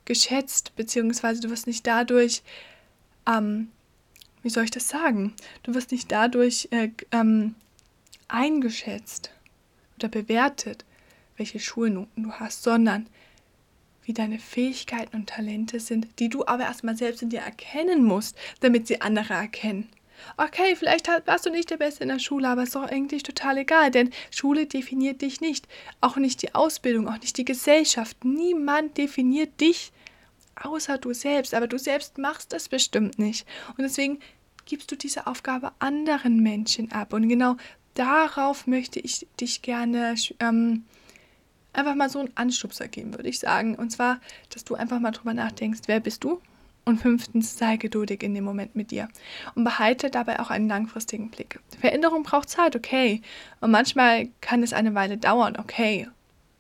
geschätzt, 0.06 0.76
beziehungsweise 0.76 1.42
du 1.42 1.50
wirst 1.50 1.68
nicht 1.68 1.88
dadurch, 1.88 2.42
ähm, 3.28 3.72
wie 4.42 4.50
soll 4.50 4.66
ich 4.66 4.72
das 4.72 4.90
sagen? 4.90 5.34
Du 5.64 5.74
wirst 5.74 5.92
nicht 5.92 6.12
dadurch 6.12 6.68
äh, 6.72 6.90
ähm, 7.12 7.56
eingeschätzt 8.28 9.32
oder 9.98 10.08
bewertet, 10.08 10.86
welche 11.38 11.60
Schulnoten 11.60 12.24
du 12.24 12.32
hast, 12.32 12.64
sondern 12.64 13.08
wie 14.04 14.14
deine 14.14 14.40
Fähigkeiten 14.40 15.16
und 15.16 15.30
Talente 15.30 15.80
sind, 15.80 16.08
die 16.20 16.30
du 16.30 16.46
aber 16.46 16.64
erstmal 16.64 16.98
selbst 16.98 17.22
in 17.22 17.30
dir 17.30 17.40
erkennen 17.40 18.04
musst, 18.04 18.38
damit 18.60 18.88
sie 18.88 19.02
andere 19.02 19.34
erkennen. 19.34 19.90
Okay, 20.38 20.76
vielleicht 20.76 21.08
warst 21.26 21.46
du 21.46 21.50
nicht 21.50 21.70
der 21.70 21.78
Beste 21.78 22.04
in 22.04 22.10
der 22.10 22.20
Schule, 22.20 22.48
aber 22.48 22.64
ist 22.64 22.76
doch 22.76 22.84
eigentlich 22.84 23.24
total 23.24 23.58
egal, 23.58 23.92
denn 23.92 24.12
Schule 24.32 24.66
definiert 24.66 25.22
dich 25.22 25.42
nicht. 25.42 25.68
Auch 26.02 26.18
nicht 26.18 26.42
die 26.42 26.54
Ausbildung, 26.54 27.08
auch 27.08 27.20
nicht 27.20 27.38
die 27.38 27.46
Gesellschaft. 27.46 28.24
Niemand 28.24 28.98
definiert 28.98 29.60
dich 29.60 29.92
außer 30.56 30.98
du 30.98 31.14
selbst. 31.14 31.54
Aber 31.54 31.68
du 31.68 31.78
selbst 31.78 32.18
machst 32.18 32.54
das 32.54 32.70
bestimmt 32.70 33.20
nicht. 33.20 33.48
Und 33.70 33.84
deswegen 33.84 34.20
gibst 34.66 34.92
du 34.92 34.96
diese 34.96 35.28
Aufgabe 35.28 35.72
anderen 35.80 36.42
Menschen 36.42 36.92
ab. 36.92 37.14
Und 37.14 37.28
genau 37.28 37.58
darauf 37.94 38.68
möchte 38.68 39.00
ich 39.00 39.28
dich 39.40 39.62
gerne 39.62 40.16
ähm, 40.40 40.84
einfach 41.74 41.96
mal 41.96 42.10
so 42.10 42.20
einen 42.20 42.32
Anstupser 42.36 42.88
geben, 42.88 43.14
würde 43.14 43.30
ich 43.30 43.40
sagen. 43.40 43.76
Und 43.76 43.92
zwar, 43.92 44.20
dass 44.50 44.64
du 44.64 44.76
einfach 44.76 45.00
mal 45.00 45.12
drüber 45.12 45.34
nachdenkst, 45.34 45.82
wer 45.88 46.00
bist 46.00 46.24
du? 46.24 46.42
Und 46.86 47.00
fünftens, 47.00 47.58
sei 47.58 47.78
geduldig 47.78 48.24
in 48.24 48.36
dem 48.36 48.44
Moment 48.44 48.76
mit 48.76 48.92
dir 48.92 49.08
und 49.56 49.64
behalte 49.64 50.10
dabei 50.10 50.42
auch 50.42 50.50
einen 50.50 50.68
langfristigen 50.68 51.30
Blick. 51.30 51.62
Veränderung 51.80 52.24
braucht 52.24 52.50
Zeit, 52.50 52.76
okay. 52.76 53.22
Und 53.62 53.72
manchmal 53.72 54.28
kann 54.42 54.64
es 54.64 54.74
eine 54.74 54.94
Weile 54.94 55.18
dauern, 55.18 55.56
okay, 55.58 56.10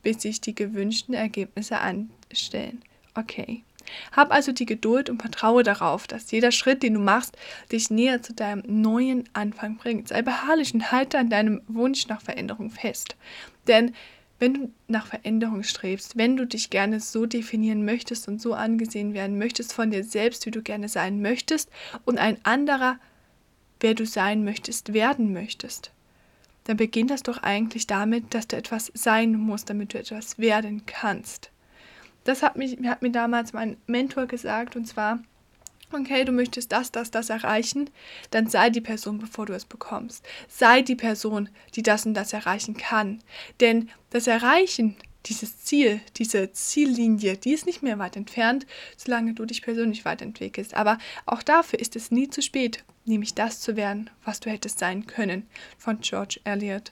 bis 0.01 0.21
sich 0.21 0.39
die 0.39 0.55
gewünschten 0.55 1.13
Ergebnisse 1.13 1.79
anstellen, 1.79 2.81
okay. 3.15 3.63
Hab 4.11 4.31
also 4.31 4.51
die 4.51 4.65
Geduld 4.65 5.09
und 5.09 5.21
vertraue 5.21 5.63
darauf, 5.63 6.07
dass 6.07 6.31
jeder 6.31 6.51
Schritt, 6.51 6.83
den 6.83 6.95
du 6.95 6.99
machst, 6.99 7.37
dich 7.71 7.89
näher 7.89 8.21
zu 8.21 8.33
deinem 8.33 8.63
neuen 8.65 9.29
Anfang 9.33 9.77
bringt. 9.77 10.07
Sei 10.07 10.21
beharrlich 10.21 10.73
und 10.73 10.91
halte 10.91 11.17
an 11.17 11.29
deinem 11.29 11.61
Wunsch 11.67 12.07
nach 12.07 12.21
Veränderung 12.21 12.69
fest. 12.69 13.15
Denn 13.67 13.93
wenn 14.39 14.53
du 14.53 14.71
nach 14.89 15.07
Veränderung 15.07 15.63
strebst, 15.63 16.17
wenn 16.17 16.35
du 16.35 16.45
dich 16.45 16.69
gerne 16.69 16.99
so 16.99 17.25
definieren 17.25 17.85
möchtest 17.85 18.27
und 18.27 18.41
so 18.41 18.53
angesehen 18.53 19.13
werden 19.13 19.37
möchtest 19.37 19.71
von 19.71 19.89
dir 19.89 20.03
selbst, 20.03 20.45
wie 20.45 20.51
du 20.51 20.61
gerne 20.61 20.89
sein 20.89 21.21
möchtest, 21.21 21.69
und 22.03 22.17
ein 22.17 22.37
anderer, 22.43 22.99
wer 23.79 23.93
du 23.93 24.05
sein 24.05 24.43
möchtest, 24.43 24.93
werden 24.93 25.31
möchtest, 25.31 25.91
dann 26.65 26.75
beginnt 26.75 27.09
das 27.09 27.23
doch 27.23 27.37
eigentlich 27.37 27.87
damit, 27.87 28.33
dass 28.33 28.47
du 28.47 28.57
etwas 28.57 28.91
sein 28.93 29.33
musst, 29.33 29.69
damit 29.69 29.93
du 29.93 29.99
etwas 29.99 30.37
werden 30.37 30.85
kannst. 30.85 31.52
Das 32.23 32.41
hat, 32.41 32.55
mich, 32.55 32.77
hat 32.85 33.01
mir 33.01 33.11
damals 33.11 33.53
mein 33.53 33.77
Mentor 33.87 34.25
gesagt, 34.27 34.75
und 34.75 34.85
zwar, 34.85 35.19
okay, 35.91 36.23
du 36.25 36.31
möchtest 36.31 36.71
das, 36.71 36.91
das, 36.91 37.11
das 37.11 37.29
erreichen, 37.29 37.89
dann 38.31 38.47
sei 38.47 38.69
die 38.69 38.81
Person, 38.81 39.19
bevor 39.19 39.45
du 39.45 39.53
es 39.53 39.65
bekommst. 39.65 40.25
Sei 40.47 40.81
die 40.81 40.95
Person, 40.95 41.49
die 41.75 41.83
das 41.83 42.05
und 42.05 42.13
das 42.13 42.33
erreichen 42.33 42.75
kann. 42.75 43.19
Denn 43.59 43.89
das 44.09 44.27
Erreichen, 44.27 44.95
dieses 45.25 45.59
Ziel, 45.59 46.01
diese 46.17 46.51
Ziellinie, 46.51 47.37
die 47.37 47.53
ist 47.53 47.65
nicht 47.65 47.81
mehr 47.81 47.99
weit 47.99 48.17
entfernt, 48.17 48.65
solange 48.97 49.33
du 49.33 49.45
dich 49.45 49.61
persönlich 49.61 50.05
weiterentwickelst. 50.05 50.73
Aber 50.73 50.97
auch 51.25 51.43
dafür 51.43 51.79
ist 51.79 51.95
es 51.95 52.11
nie 52.11 52.29
zu 52.29 52.41
spät, 52.41 52.83
nämlich 53.05 53.33
das 53.33 53.61
zu 53.61 53.75
werden, 53.75 54.09
was 54.25 54.39
du 54.39 54.49
hättest 54.49 54.79
sein 54.79 55.07
können, 55.07 55.47
von 55.77 55.99
George 56.01 56.39
Eliot. 56.43 56.91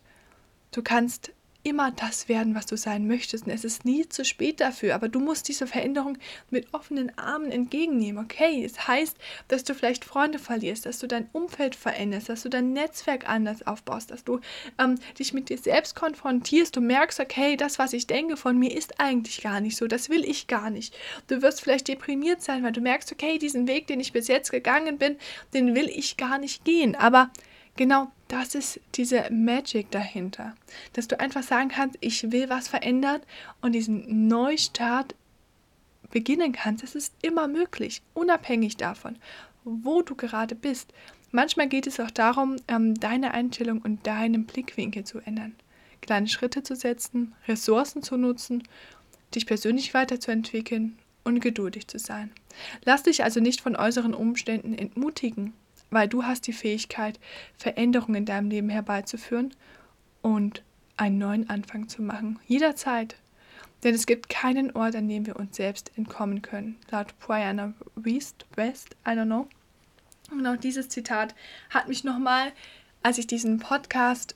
Du 0.71 0.81
kannst 0.81 1.31
immer 1.63 1.91
das 1.91 2.27
werden, 2.27 2.55
was 2.55 2.65
du 2.65 2.75
sein 2.75 3.07
möchtest. 3.07 3.45
Und 3.45 3.51
es 3.51 3.63
ist 3.63 3.85
nie 3.85 4.07
zu 4.09 4.25
spät 4.25 4.59
dafür, 4.59 4.95
aber 4.95 5.09
du 5.09 5.19
musst 5.19 5.47
diese 5.47 5.67
Veränderung 5.67 6.17
mit 6.49 6.73
offenen 6.73 7.17
Armen 7.17 7.51
entgegennehmen. 7.51 8.23
Okay, 8.23 8.63
es 8.63 8.87
heißt, 8.87 9.17
dass 9.47 9.63
du 9.63 9.75
vielleicht 9.75 10.05
Freunde 10.05 10.39
verlierst, 10.39 10.85
dass 10.85 10.99
du 10.99 11.07
dein 11.07 11.29
Umfeld 11.33 11.75
veränderst, 11.75 12.29
dass 12.29 12.43
du 12.43 12.49
dein 12.49 12.73
Netzwerk 12.73 13.29
anders 13.29 13.65
aufbaust, 13.65 14.11
dass 14.11 14.23
du 14.23 14.39
ähm, 14.79 14.95
dich 15.19 15.33
mit 15.33 15.49
dir 15.49 15.57
selbst 15.57 15.95
konfrontierst. 15.95 16.75
Du 16.75 16.81
merkst, 16.81 17.19
okay, 17.19 17.57
das, 17.57 17.79
was 17.79 17.93
ich 17.93 18.07
denke 18.07 18.37
von 18.37 18.57
mir, 18.57 18.75
ist 18.75 18.99
eigentlich 18.99 19.41
gar 19.41 19.59
nicht 19.59 19.77
so. 19.77 19.87
Das 19.87 20.09
will 20.09 20.25
ich 20.25 20.47
gar 20.47 20.69
nicht. 20.69 20.95
Du 21.27 21.41
wirst 21.41 21.61
vielleicht 21.61 21.87
deprimiert 21.87 22.41
sein, 22.41 22.63
weil 22.63 22.71
du 22.71 22.81
merkst, 22.81 23.11
okay, 23.11 23.37
diesen 23.37 23.67
Weg, 23.67 23.87
den 23.87 23.99
ich 23.99 24.13
bis 24.13 24.27
jetzt 24.27 24.51
gegangen 24.51 24.97
bin, 24.97 25.17
den 25.53 25.75
will 25.75 25.89
ich 25.89 26.17
gar 26.17 26.37
nicht 26.37 26.65
gehen. 26.65 26.95
Aber 26.95 27.31
Genau 27.77 28.11
das 28.31 28.55
ist 28.55 28.79
diese 28.95 29.29
Magic 29.29 29.91
dahinter, 29.91 30.55
dass 30.93 31.09
du 31.09 31.19
einfach 31.19 31.43
sagen 31.43 31.67
kannst, 31.67 31.97
ich 31.99 32.31
will 32.31 32.49
was 32.49 32.69
verändern 32.69 33.19
und 33.59 33.73
diesen 33.73 34.29
Neustart 34.29 35.15
beginnen 36.11 36.53
kannst. 36.53 36.81
Es 36.81 36.95
ist 36.95 37.13
immer 37.21 37.49
möglich, 37.49 38.01
unabhängig 38.13 38.77
davon, 38.77 39.17
wo 39.65 40.01
du 40.01 40.15
gerade 40.15 40.55
bist. 40.55 40.93
Manchmal 41.31 41.67
geht 41.67 41.87
es 41.87 41.99
auch 41.99 42.11
darum, 42.11 42.55
ähm, 42.69 42.95
deine 42.95 43.33
Einstellung 43.33 43.81
und 43.81 44.07
deinen 44.07 44.45
Blickwinkel 44.45 45.03
zu 45.03 45.19
ändern, 45.19 45.53
kleine 45.99 46.29
Schritte 46.29 46.63
zu 46.63 46.75
setzen, 46.77 47.33
Ressourcen 47.49 48.01
zu 48.01 48.15
nutzen, 48.15 48.63
dich 49.35 49.45
persönlich 49.45 49.93
weiterzuentwickeln 49.93 50.97
und 51.25 51.41
geduldig 51.41 51.87
zu 51.87 51.99
sein. 51.99 52.31
Lass 52.85 53.03
dich 53.03 53.25
also 53.25 53.41
nicht 53.41 53.59
von 53.59 53.75
äußeren 53.75 54.13
Umständen 54.13 54.73
entmutigen 54.73 55.53
weil 55.91 56.07
du 56.07 56.23
hast 56.23 56.47
die 56.47 56.53
Fähigkeit, 56.53 57.19
Veränderungen 57.57 58.15
in 58.15 58.25
deinem 58.25 58.49
Leben 58.49 58.69
herbeizuführen 58.69 59.53
und 60.21 60.63
einen 60.97 61.17
neuen 61.17 61.49
Anfang 61.49 61.87
zu 61.87 62.01
machen. 62.01 62.39
Jederzeit. 62.47 63.15
Denn 63.83 63.95
es 63.95 64.05
gibt 64.05 64.29
keinen 64.29 64.71
Ort, 64.75 64.95
an 64.95 65.07
dem 65.07 65.25
wir 65.25 65.35
uns 65.37 65.57
selbst 65.57 65.91
entkommen 65.97 66.41
können. 66.41 66.77
Laut 66.91 67.17
Brianna 67.19 67.73
West, 67.95 68.45
West, 68.55 68.95
I 69.05 69.11
don't 69.11 69.25
know. 69.25 69.47
Und 70.31 70.45
auch 70.45 70.55
dieses 70.55 70.87
Zitat 70.87 71.35
hat 71.69 71.87
mich 71.87 72.03
nochmal, 72.03 72.51
als 73.03 73.17
ich 73.17 73.27
diesen 73.27 73.59
Podcast 73.59 74.35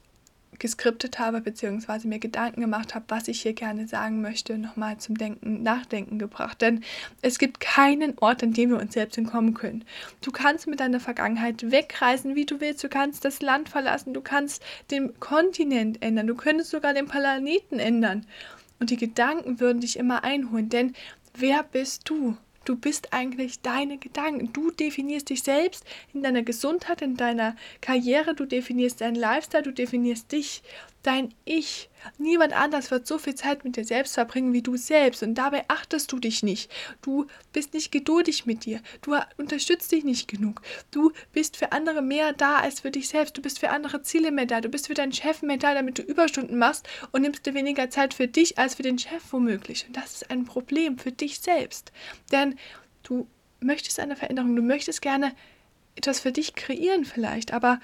geskriptet 0.59 1.19
habe, 1.19 1.41
beziehungsweise 1.41 2.07
mir 2.07 2.19
Gedanken 2.19 2.61
gemacht 2.61 2.95
habe, 2.95 3.05
was 3.09 3.27
ich 3.27 3.41
hier 3.41 3.53
gerne 3.53 3.87
sagen 3.87 4.21
möchte, 4.21 4.57
nochmal 4.57 4.97
zum 4.97 5.17
Denken, 5.17 5.63
Nachdenken 5.63 6.19
gebracht. 6.19 6.61
Denn 6.61 6.83
es 7.21 7.39
gibt 7.39 7.59
keinen 7.59 8.17
Ort, 8.19 8.43
an 8.43 8.53
dem 8.53 8.69
wir 8.71 8.79
uns 8.79 8.93
selbst 8.93 9.17
entkommen 9.17 9.53
können. 9.53 9.85
Du 10.21 10.31
kannst 10.31 10.67
mit 10.67 10.79
deiner 10.79 10.99
Vergangenheit 10.99 11.71
wegreisen, 11.71 12.35
wie 12.35 12.45
du 12.45 12.61
willst. 12.61 12.83
Du 12.83 12.89
kannst 12.89 13.25
das 13.25 13.41
Land 13.41 13.69
verlassen. 13.69 14.13
Du 14.13 14.21
kannst 14.21 14.63
den 14.91 15.19
Kontinent 15.19 16.01
ändern. 16.01 16.27
Du 16.27 16.35
könntest 16.35 16.71
sogar 16.71 16.93
den 16.93 17.07
Planeten 17.07 17.79
ändern. 17.79 18.25
Und 18.79 18.89
die 18.89 18.97
Gedanken 18.97 19.59
würden 19.59 19.81
dich 19.81 19.97
immer 19.97 20.23
einholen. 20.23 20.69
Denn 20.69 20.93
wer 21.33 21.63
bist 21.63 22.09
du? 22.09 22.37
Du 22.65 22.75
bist 22.75 23.13
eigentlich 23.13 23.61
deine 23.61 23.97
Gedanken. 23.97 24.51
Du 24.51 24.71
definierst 24.71 25.29
dich 25.29 25.43
selbst 25.43 25.85
in 26.13 26.23
deiner 26.23 26.41
Gesundheit, 26.41 27.01
in 27.01 27.15
deiner 27.15 27.55
Karriere, 27.79 28.33
du 28.33 28.45
definierst 28.45 29.01
deinen 29.01 29.15
Lifestyle, 29.15 29.63
du 29.63 29.71
definierst 29.71 30.31
dich, 30.31 30.63
dein 31.05 31.33
Ich. 31.45 31.89
Niemand 32.17 32.53
anders 32.53 32.91
wird 32.91 33.07
so 33.07 33.17
viel 33.17 33.35
Zeit 33.35 33.63
mit 33.63 33.77
dir 33.77 33.85
selbst 33.85 34.15
verbringen 34.15 34.53
wie 34.53 34.61
du 34.61 34.75
selbst 34.77 35.23
und 35.23 35.35
dabei 35.35 35.65
achtest 35.67 36.11
du 36.11 36.19
dich 36.19 36.43
nicht. 36.43 36.71
Du 37.01 37.27
bist 37.53 37.73
nicht 37.73 37.91
geduldig 37.91 38.45
mit 38.45 38.65
dir. 38.65 38.81
Du 39.01 39.15
unterstützt 39.37 39.91
dich 39.91 40.03
nicht 40.03 40.27
genug. 40.27 40.61
Du 40.91 41.11
bist 41.33 41.57
für 41.57 41.71
andere 41.71 42.01
mehr 42.01 42.33
da 42.33 42.57
als 42.57 42.81
für 42.81 42.91
dich 42.91 43.07
selbst. 43.07 43.37
Du 43.37 43.41
bist 43.41 43.59
für 43.59 43.69
andere 43.69 44.01
Ziele 44.01 44.31
mehr 44.31 44.45
da. 44.45 44.61
Du 44.61 44.69
bist 44.69 44.87
für 44.87 44.93
deinen 44.93 45.13
Chef 45.13 45.41
mehr 45.41 45.57
da, 45.57 45.73
damit 45.73 45.97
du 45.97 46.01
Überstunden 46.01 46.57
machst 46.57 46.87
und 47.11 47.21
nimmst 47.21 47.45
dir 47.45 47.53
weniger 47.53 47.89
Zeit 47.89 48.13
für 48.13 48.27
dich 48.27 48.57
als 48.57 48.75
für 48.75 48.83
den 48.83 48.99
Chef 48.99 49.23
womöglich. 49.31 49.85
Und 49.87 49.97
das 49.97 50.15
ist 50.15 50.31
ein 50.31 50.45
Problem 50.45 50.97
für 50.97 51.11
dich 51.11 51.39
selbst. 51.39 51.91
Denn 52.31 52.55
du 53.03 53.27
möchtest 53.59 53.99
eine 53.99 54.15
Veränderung, 54.15 54.55
du 54.55 54.61
möchtest 54.61 55.01
gerne 55.01 55.33
etwas 55.95 56.19
für 56.19 56.31
dich 56.31 56.55
kreieren 56.55 57.05
vielleicht, 57.05 57.53
aber 57.53 57.79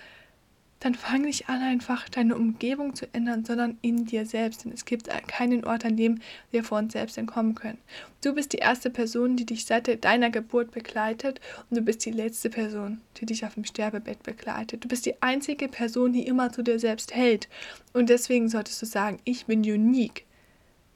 dann 0.81 0.95
fang 0.95 1.21
nicht 1.21 1.47
an, 1.47 1.61
einfach 1.61 2.09
deine 2.09 2.35
Umgebung 2.35 2.95
zu 2.95 3.05
ändern, 3.13 3.45
sondern 3.45 3.77
in 3.83 4.05
dir 4.05 4.25
selbst. 4.25 4.65
Denn 4.65 4.71
es 4.71 4.83
gibt 4.83 5.07
keinen 5.27 5.63
Ort, 5.63 5.85
an 5.85 5.95
dem 5.95 6.19
wir 6.49 6.63
vor 6.63 6.79
uns 6.79 6.93
selbst 6.93 7.19
entkommen 7.19 7.53
können. 7.53 7.77
Du 8.23 8.33
bist 8.33 8.51
die 8.51 8.57
erste 8.57 8.89
Person, 8.89 9.37
die 9.37 9.45
dich 9.45 9.65
seit 9.65 10.03
deiner 10.03 10.31
Geburt 10.31 10.71
begleitet 10.71 11.39
und 11.69 11.77
du 11.77 11.81
bist 11.83 12.03
die 12.03 12.11
letzte 12.11 12.49
Person, 12.49 12.99
die 13.17 13.27
dich 13.27 13.45
auf 13.45 13.53
dem 13.53 13.63
Sterbebett 13.63 14.23
begleitet. 14.23 14.83
Du 14.83 14.87
bist 14.87 15.05
die 15.05 15.21
einzige 15.21 15.67
Person, 15.67 16.13
die 16.13 16.25
immer 16.25 16.51
zu 16.51 16.63
dir 16.63 16.79
selbst 16.79 17.13
hält. 17.13 17.47
Und 17.93 18.09
deswegen 18.09 18.49
solltest 18.49 18.81
du 18.81 18.87
sagen, 18.87 19.19
ich 19.23 19.45
bin 19.45 19.61
unique 19.61 20.25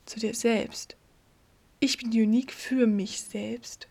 zu 0.08 0.20
dir 0.20 0.34
selbst. 0.34 0.96
Ich 1.80 2.00
bin 2.00 2.10
unique 2.10 2.54
für 2.54 2.88
mich 2.88 3.22
selbst. 3.22 3.88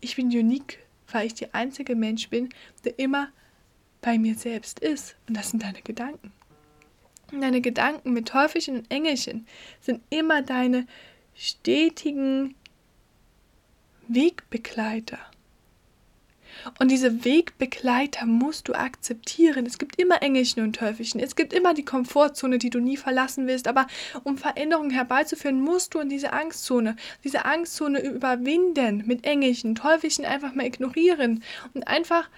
Ich 0.00 0.14
bin 0.14 0.26
unique, 0.28 0.78
weil 1.10 1.26
ich 1.26 1.34
der 1.34 1.52
einzige 1.52 1.96
Mensch 1.96 2.28
bin, 2.28 2.50
der 2.84 2.96
immer 3.00 3.28
bei 4.02 4.18
mir 4.18 4.34
selbst 4.34 4.80
ist. 4.80 5.16
Und 5.26 5.36
das 5.36 5.50
sind 5.50 5.62
deine 5.62 5.80
Gedanken. 5.80 6.32
Und 7.32 7.40
deine 7.40 7.62
Gedanken 7.62 8.12
mit 8.12 8.28
Teufelchen 8.28 8.76
und 8.76 8.90
Engelchen 8.90 9.46
sind 9.80 10.02
immer 10.10 10.42
deine 10.42 10.86
stetigen 11.34 12.54
Wegbegleiter. 14.08 15.18
Und 16.78 16.90
diese 16.90 17.24
Wegbegleiter 17.24 18.26
musst 18.26 18.68
du 18.68 18.74
akzeptieren. 18.74 19.64
Es 19.64 19.78
gibt 19.78 19.98
immer 19.98 20.22
Engelchen 20.22 20.62
und 20.62 20.76
Teufelchen. 20.76 21.20
Es 21.20 21.34
gibt 21.34 21.52
immer 21.52 21.72
die 21.72 21.84
Komfortzone, 21.84 22.58
die 22.58 22.70
du 22.70 22.78
nie 22.78 22.98
verlassen 22.98 23.46
willst. 23.46 23.66
Aber 23.66 23.86
um 24.22 24.36
Veränderungen 24.36 24.90
herbeizuführen, 24.90 25.60
musst 25.60 25.94
du 25.94 26.00
in 26.00 26.10
diese 26.10 26.32
Angstzone, 26.32 26.96
diese 27.24 27.46
Angstzone 27.46 28.02
überwinden. 28.02 29.04
Mit 29.06 29.24
Engelchen, 29.24 29.74
Teufelchen 29.74 30.24
einfach 30.24 30.54
mal 30.54 30.66
ignorieren 30.66 31.42
und 31.72 31.88
einfach 31.88 32.28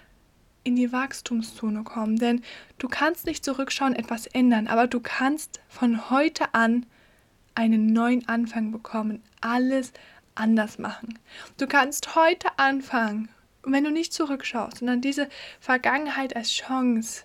in 0.65 0.77
die 0.77 0.93
Wachstumszone 0.93 1.85
kommen. 1.85 2.17
Denn 2.17 2.43
du 2.79 2.89
kannst 2.89 3.27
nicht 3.27 3.45
zurückschauen, 3.45 3.95
etwas 3.95 4.27
ändern, 4.27 4.67
aber 4.67 4.87
du 4.87 5.01
kannst 5.01 5.61
von 5.69 6.11
heute 6.11 6.53
an 6.55 6.87
einen 7.55 7.93
neuen 7.93 8.27
Anfang 8.29 8.73
bekommen. 8.73 9.23
Alles 9.41 9.93
anders 10.35 10.79
machen. 10.79 11.19
Du 11.59 11.67
kannst 11.67 12.17
heute 12.17 12.49
anfangen, 12.59 13.29
wenn 13.63 13.85
du 13.85 13.91
nicht 13.91 14.13
zurückschaust, 14.13 14.79
sondern 14.79 15.01
diese 15.01 15.29
Vergangenheit 15.61 16.35
als 16.35 16.51
Chance 16.51 17.25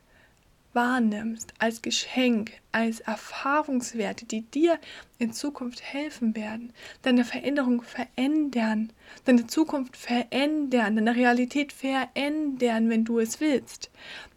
wahrnimmst, 0.73 1.53
als 1.60 1.82
Geschenk, 1.82 2.51
als 2.71 2.99
Erfahrungswerte, 2.99 4.25
die 4.25 4.41
dir 4.41 4.79
in 5.17 5.34
Zukunft 5.34 5.82
helfen 5.82 6.36
werden, 6.36 6.73
deine 7.01 7.25
Veränderung 7.25 7.82
verändern, 7.82 8.91
deine 9.25 9.47
Zukunft 9.47 9.97
verändern, 9.97 10.95
deine 10.95 11.15
Realität 11.15 11.73
verändern, 11.73 12.89
wenn 12.89 13.05
du 13.05 13.19
es 13.19 13.39
willst. 13.39 13.89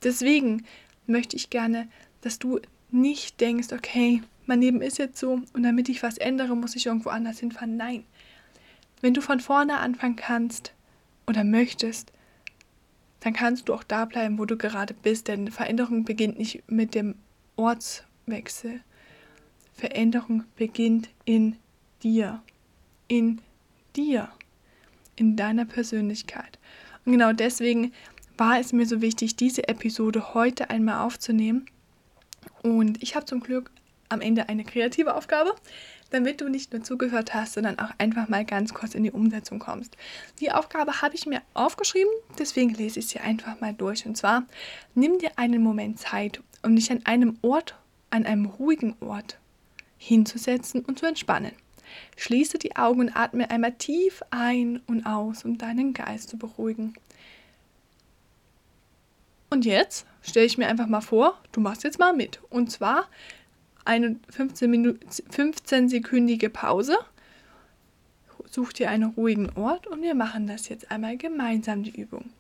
Deswegen 0.02 0.64
möchte 1.06 1.36
ich 1.36 1.50
gerne, 1.50 1.88
dass 2.22 2.38
du 2.38 2.60
nicht 2.90 3.40
denkst, 3.40 3.72
okay, 3.72 4.22
mein 4.46 4.60
Leben 4.60 4.82
ist 4.82 4.98
jetzt 4.98 5.18
so 5.18 5.40
und 5.52 5.62
damit 5.62 5.88
ich 5.88 6.02
was 6.02 6.18
ändere, 6.18 6.56
muss 6.56 6.76
ich 6.76 6.86
irgendwo 6.86 7.10
anders 7.10 7.38
hinfahren. 7.38 7.76
Nein. 7.76 8.04
Wenn 9.00 9.14
du 9.14 9.20
von 9.20 9.40
vorne 9.40 9.78
anfangen 9.78 10.16
kannst 10.16 10.72
oder 11.26 11.44
möchtest, 11.44 12.11
dann 13.22 13.32
kannst 13.32 13.68
du 13.68 13.74
auch 13.74 13.84
da 13.84 14.04
bleiben, 14.04 14.38
wo 14.38 14.44
du 14.46 14.56
gerade 14.56 14.94
bist, 14.94 15.28
denn 15.28 15.50
Veränderung 15.50 16.04
beginnt 16.04 16.38
nicht 16.38 16.64
mit 16.68 16.94
dem 16.94 17.14
Ortswechsel. 17.54 18.80
Veränderung 19.74 20.44
beginnt 20.56 21.08
in 21.24 21.56
dir. 22.02 22.42
In 23.06 23.40
dir. 23.94 24.28
In 25.14 25.36
deiner 25.36 25.64
Persönlichkeit. 25.64 26.58
Und 27.04 27.12
genau 27.12 27.32
deswegen 27.32 27.92
war 28.36 28.58
es 28.58 28.72
mir 28.72 28.86
so 28.86 29.00
wichtig, 29.00 29.36
diese 29.36 29.68
Episode 29.68 30.34
heute 30.34 30.70
einmal 30.70 31.06
aufzunehmen. 31.06 31.66
Und 32.62 33.02
ich 33.04 33.14
habe 33.14 33.24
zum 33.24 33.38
Glück 33.38 33.70
am 34.08 34.20
Ende 34.20 34.48
eine 34.48 34.64
kreative 34.64 35.14
Aufgabe, 35.14 35.54
damit 36.12 36.40
du 36.40 36.48
nicht 36.48 36.72
nur 36.72 36.82
zugehört 36.82 37.34
hast, 37.34 37.54
sondern 37.54 37.78
auch 37.78 37.90
einfach 37.98 38.28
mal 38.28 38.44
ganz 38.44 38.74
kurz 38.74 38.94
in 38.94 39.02
die 39.02 39.10
Umsetzung 39.10 39.58
kommst. 39.58 39.96
Die 40.40 40.52
Aufgabe 40.52 41.02
habe 41.02 41.14
ich 41.14 41.26
mir 41.26 41.42
aufgeschrieben, 41.54 42.12
deswegen 42.38 42.74
lese 42.74 43.00
ich 43.00 43.08
sie 43.08 43.18
einfach 43.18 43.60
mal 43.60 43.72
durch. 43.72 44.06
Und 44.06 44.16
zwar, 44.16 44.44
nimm 44.94 45.18
dir 45.18 45.30
einen 45.36 45.62
Moment 45.62 45.98
Zeit, 45.98 46.42
um 46.62 46.76
dich 46.76 46.90
an 46.90 47.04
einem 47.04 47.38
Ort, 47.42 47.76
an 48.10 48.26
einem 48.26 48.46
ruhigen 48.46 48.94
Ort 49.00 49.38
hinzusetzen 49.98 50.84
und 50.84 50.98
zu 50.98 51.06
entspannen. 51.06 51.52
Schließe 52.16 52.58
die 52.58 52.76
Augen 52.76 53.00
und 53.00 53.16
atme 53.16 53.50
einmal 53.50 53.72
tief 53.72 54.22
ein 54.30 54.80
und 54.86 55.06
aus, 55.06 55.44
um 55.44 55.58
deinen 55.58 55.94
Geist 55.94 56.30
zu 56.30 56.38
beruhigen. 56.38 56.94
Und 59.50 59.66
jetzt 59.66 60.06
stelle 60.22 60.46
ich 60.46 60.56
mir 60.56 60.66
einfach 60.66 60.86
mal 60.86 61.02
vor, 61.02 61.38
du 61.52 61.60
machst 61.60 61.84
jetzt 61.84 61.98
mal 61.98 62.14
mit. 62.14 62.40
Und 62.48 62.70
zwar 62.70 63.08
eine 63.84 64.16
15, 64.30 64.98
15-sekündige 64.98 66.48
Pause. 66.48 66.96
Such 68.50 68.72
dir 68.72 68.90
einen 68.90 69.04
ruhigen 69.04 69.50
Ort 69.56 69.86
und 69.86 70.02
wir 70.02 70.14
machen 70.14 70.46
das 70.46 70.68
jetzt 70.68 70.90
einmal 70.90 71.16
gemeinsam, 71.16 71.82
die 71.82 71.98
Übung. 71.98 72.30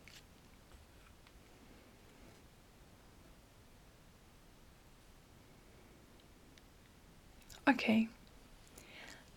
Okay. 7.64 8.08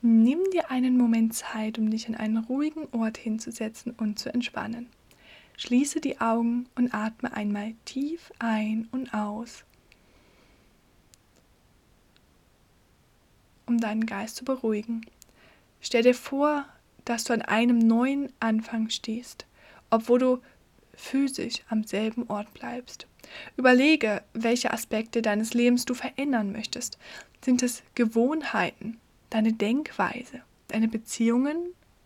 Nimm 0.02 0.40
dir 0.52 0.70
einen 0.70 0.98
Moment 0.98 1.34
Zeit, 1.34 1.80
um 1.80 1.90
dich 1.90 2.08
an 2.08 2.16
einen 2.16 2.38
ruhigen 2.38 2.88
Ort 2.92 3.18
hinzusetzen 3.18 3.94
und 3.98 4.20
zu 4.20 4.34
entspannen. 4.34 4.88
Schließe 5.58 6.02
die 6.02 6.20
Augen 6.20 6.68
und 6.76 6.94
atme 6.94 7.34
einmal 7.34 7.74
tief 7.86 8.32
ein 8.40 8.88
und 8.92 9.14
aus. 9.14 9.64
Um 13.66 13.80
deinen 13.80 14.06
Geist 14.06 14.38
zu 14.38 14.46
beruhigen. 14.46 15.06
Stell 15.82 16.04
dir 16.04 16.16
vor, 16.16 16.66
dass 17.04 17.24
du 17.24 17.34
an 17.34 17.42
einem 17.42 17.78
neuen 17.78 18.32
Anfang 18.40 18.90
stehst, 18.90 19.46
obwohl 19.90 20.20
du 20.20 20.42
physisch 20.96 21.62
am 21.70 21.84
selben 21.84 22.24
Ort 22.28 22.54
bleibst. 22.54 23.08
Überlege, 23.58 24.24
welche 24.34 24.72
Aspekte 24.72 25.22
deines 25.22 25.54
Lebens 25.54 25.86
du 25.86 25.94
verändern 25.94 26.52
möchtest. 26.52 26.98
Sind 27.44 27.64
es 27.64 27.84
Gewohnheiten, 27.94 28.98
deine 29.30 29.54
Denkweise, 29.54 30.42
deine 30.68 30.88
Beziehungen 30.88 31.58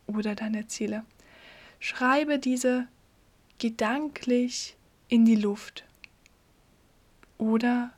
oder 0.08 0.36
deine 0.36 0.68
Ziele? 0.68 1.06
Schreibe 1.80 2.40
diese 2.40 2.88
gedanklich 3.58 4.76
in 5.08 5.26
die 5.26 5.36
Luft 5.36 5.86
oder 7.38 7.92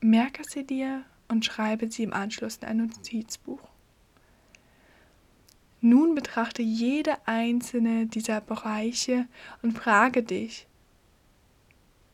merke 0.00 0.42
sie 0.48 0.64
dir 0.64 1.04
und 1.30 1.44
schreibe 1.44 1.90
sie 1.90 2.02
im 2.02 2.12
Anschluss 2.12 2.58
in 2.58 2.68
ein 2.68 2.76
Notizbuch. 2.78 3.60
Nun 5.80 6.14
betrachte 6.14 6.60
jede 6.60 7.16
einzelne 7.26 8.06
dieser 8.06 8.40
Bereiche 8.40 9.26
und 9.62 9.72
frage 9.72 10.22
dich, 10.22 10.66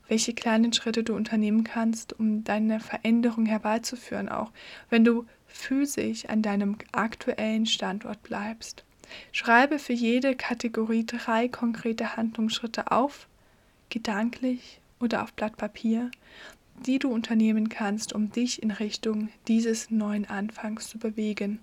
welche 0.09 0.35
kleinen 0.35 0.73
Schritte 0.73 1.03
du 1.03 1.17
unternehmen 1.17 1.65
kannst, 1.65 2.13
um 2.13 2.45
deine 2.45 2.79
Veränderung 2.79 3.47
herbeizuführen, 3.47 4.29
auch 4.29 4.53
wenn 4.89 5.05
du 5.05 5.27
physisch 5.49 6.27
an 6.27 6.43
deinem 6.43 6.77
aktuellen 6.93 7.67
Standort 7.67 8.23
bleibst. 8.23 8.85
Schreibe 9.33 9.81
für 9.81 9.93
jede 9.93 10.37
Kategorie 10.37 11.05
drei 11.05 11.49
konkrete 11.49 12.17
Handlungsschritte 12.17 12.93
auf, 12.93 13.27
gedanklich 13.89 14.81
oder 15.01 15.23
auf 15.23 15.33
Blatt 15.33 15.57
Papier, 15.57 16.11
die 16.85 16.99
du 16.99 17.11
unternehmen 17.11 17.69
kannst, 17.69 18.13
um 18.13 18.31
dich 18.31 18.63
in 18.63 18.71
Richtung 18.71 19.29
dieses 19.49 19.91
neuen 19.91 20.29
Anfangs 20.29 20.89
zu 20.89 20.99
bewegen. 20.99 21.61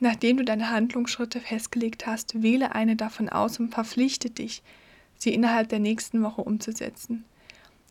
Nachdem 0.00 0.36
du 0.36 0.44
deine 0.44 0.70
Handlungsschritte 0.70 1.40
festgelegt 1.40 2.06
hast, 2.06 2.42
wähle 2.42 2.74
eine 2.74 2.94
davon 2.94 3.28
aus 3.28 3.58
und 3.58 3.74
verpflichte 3.74 4.30
dich, 4.30 4.62
sie 5.16 5.34
innerhalb 5.34 5.68
der 5.68 5.80
nächsten 5.80 6.22
Woche 6.22 6.42
umzusetzen. 6.42 7.24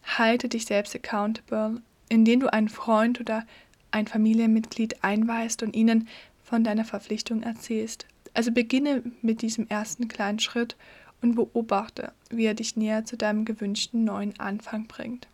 Halte 0.03 0.47
dich 0.47 0.65
selbst 0.65 0.95
accountable, 0.95 1.81
indem 2.07 2.39
du 2.39 2.51
einen 2.51 2.69
Freund 2.69 3.19
oder 3.19 3.45
ein 3.91 4.07
Familienmitglied 4.07 5.03
einweist 5.03 5.63
und 5.63 5.75
ihnen 5.75 6.07
von 6.43 6.63
deiner 6.63 6.85
Verpflichtung 6.85 7.43
erzählst. 7.43 8.05
Also 8.33 8.51
beginne 8.51 9.03
mit 9.21 9.41
diesem 9.41 9.67
ersten 9.67 10.07
kleinen 10.07 10.39
Schritt 10.39 10.77
und 11.21 11.35
beobachte, 11.35 12.11
wie 12.29 12.45
er 12.45 12.53
dich 12.53 12.75
näher 12.75 13.05
zu 13.05 13.17
deinem 13.17 13.45
gewünschten 13.45 14.03
neuen 14.03 14.39
Anfang 14.39 14.87
bringt. 14.87 15.27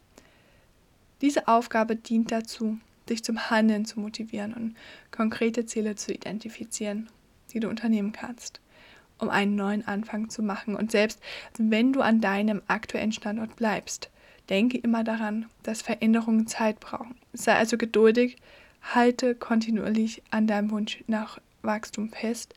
Diese 1.22 1.48
Aufgabe 1.48 1.96
dient 1.96 2.32
dazu, 2.32 2.78
dich 3.10 3.24
zum 3.24 3.50
Handeln 3.50 3.86
zu 3.86 4.00
motivieren 4.00 4.54
und 4.54 4.76
konkrete 5.12 5.66
Ziele 5.66 5.96
zu 5.96 6.14
identifizieren, 6.14 7.10
die 7.54 7.60
du 7.60 7.70
unternehmen 7.70 8.12
kannst, 8.12 8.60
um 9.20 9.30
einen 9.30 9.56
neuen 9.56 9.88
Anfang 9.88 10.30
zu 10.30 10.42
machen. 10.42 10.76
Und 10.76 10.92
selbst 10.92 11.22
wenn 11.58 11.94
du 11.94 12.02
an 12.02 12.22
deinem 12.22 12.62
aktuellen 12.68 13.12
Standort 13.12 13.56
bleibst, 13.56 14.10
denke 14.50 14.78
immer 14.78 15.04
daran, 15.04 15.48
dass 15.64 15.82
Veränderungen 15.82 16.48
Zeit 16.48 16.80
brauchen. 16.80 17.16
Sei 17.34 17.54
also 17.56 17.78
geduldig, 17.78 18.38
halte 18.82 19.36
kontinuierlich 19.36 20.22
an 20.32 20.48
deinem 20.48 20.72
Wunsch 20.72 21.04
nach 21.08 21.40
Wachstum 21.62 22.10
fest 22.10 22.54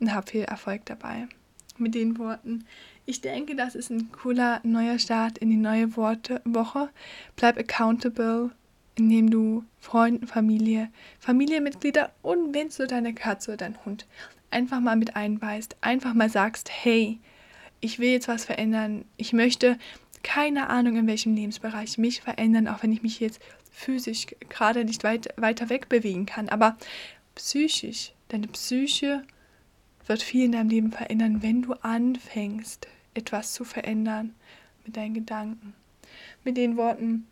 und 0.00 0.12
hab 0.12 0.30
viel 0.30 0.42
Erfolg 0.42 0.84
dabei 0.86 1.28
mit 1.80 1.94
den 1.94 2.18
Worten. 2.18 2.64
Ich 3.06 3.20
denke, 3.20 3.56
das 3.56 3.74
ist 3.74 3.90
ein 3.90 4.12
cooler 4.12 4.60
neuer 4.62 4.98
Start 4.98 5.38
in 5.38 5.50
die 5.50 5.56
neue 5.56 5.96
Worte 5.96 6.40
Woche. 6.44 6.90
Bleib 7.36 7.58
accountable, 7.58 8.50
indem 8.96 9.30
du 9.30 9.64
Freunden, 9.80 10.26
Familie, 10.26 10.90
Familienmitglieder 11.18 12.12
und 12.22 12.54
wenn 12.54 12.68
du 12.68 12.86
deine 12.86 13.14
Katze 13.14 13.52
oder 13.52 13.58
dein 13.58 13.84
Hund 13.84 14.06
einfach 14.50 14.80
mal 14.80 14.96
mit 14.96 15.16
einweist, 15.16 15.76
einfach 15.80 16.14
mal 16.14 16.28
sagst, 16.28 16.70
hey, 16.70 17.18
ich 17.80 17.98
will 17.98 18.10
jetzt 18.10 18.28
was 18.28 18.44
verändern, 18.44 19.04
ich 19.16 19.32
möchte 19.32 19.78
keine 20.22 20.68
Ahnung 20.68 20.96
in 20.96 21.06
welchem 21.06 21.34
Lebensbereich 21.34 21.96
mich 21.98 22.20
verändern, 22.20 22.68
auch 22.68 22.82
wenn 22.82 22.92
ich 22.92 23.02
mich 23.02 23.20
jetzt 23.20 23.40
physisch 23.70 24.26
gerade 24.48 24.84
nicht 24.84 25.02
weit, 25.04 25.28
weiter 25.36 25.70
weg 25.70 25.88
bewegen 25.88 26.26
kann, 26.26 26.48
aber 26.48 26.76
psychisch, 27.34 28.12
deine 28.28 28.48
Psyche 28.48 29.22
wird 30.10 30.24
viel 30.24 30.46
in 30.46 30.52
deinem 30.52 30.68
Leben 30.68 30.90
verändern, 30.90 31.40
wenn 31.40 31.62
du 31.62 31.72
anfängst, 31.72 32.88
etwas 33.14 33.52
zu 33.52 33.62
verändern 33.62 34.34
mit 34.84 34.96
deinen 34.96 35.14
Gedanken. 35.14 35.72
Mit 36.42 36.56
den 36.56 36.76
Worten, 36.76 37.28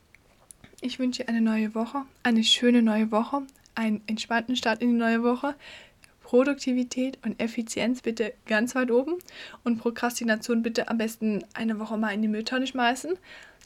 ich 0.80 1.00
wünsche 1.00 1.24
dir 1.24 1.28
eine 1.28 1.40
neue 1.40 1.74
Woche, 1.74 2.04
eine 2.22 2.44
schöne 2.44 2.80
neue 2.80 3.10
Woche, 3.10 3.42
einen 3.74 4.00
entspannten 4.06 4.54
Start 4.54 4.80
in 4.80 4.90
die 4.90 4.96
neue 4.96 5.24
Woche. 5.24 5.56
Produktivität 6.22 7.18
und 7.24 7.40
Effizienz 7.42 8.02
bitte 8.02 8.32
ganz 8.46 8.76
weit 8.76 8.92
oben 8.92 9.14
und 9.64 9.78
Prokrastination 9.78 10.62
bitte 10.62 10.88
am 10.88 10.98
besten 10.98 11.42
eine 11.54 11.80
Woche 11.80 11.96
mal 11.96 12.14
in 12.14 12.22
die 12.22 12.28
Mülltonne 12.28 12.68
schmeißen. 12.68 13.14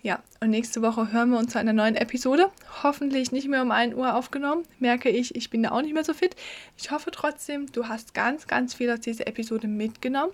Ja, 0.04 0.20
und 0.40 0.50
nächste 0.50 0.82
Woche 0.82 1.12
hören 1.12 1.30
wir 1.30 1.38
uns 1.38 1.52
zu 1.52 1.60
einer 1.60 1.72
neuen 1.72 1.94
Episode. 1.94 2.50
Hoffentlich 2.82 3.30
nicht 3.30 3.46
mehr 3.46 3.62
um 3.62 3.70
1 3.70 3.94
Uhr 3.94 4.16
aufgenommen. 4.16 4.64
Merke 4.80 5.08
ich, 5.08 5.36
ich 5.36 5.48
bin 5.48 5.62
da 5.62 5.70
auch 5.70 5.82
nicht 5.82 5.94
mehr 5.94 6.02
so 6.02 6.12
fit. 6.12 6.34
Ich 6.76 6.90
hoffe 6.90 7.12
trotzdem, 7.12 7.70
du 7.70 7.86
hast 7.86 8.12
ganz, 8.12 8.48
ganz 8.48 8.74
viel 8.74 8.90
aus 8.90 8.98
dieser 8.98 9.28
Episode 9.28 9.68
mitgenommen. 9.68 10.32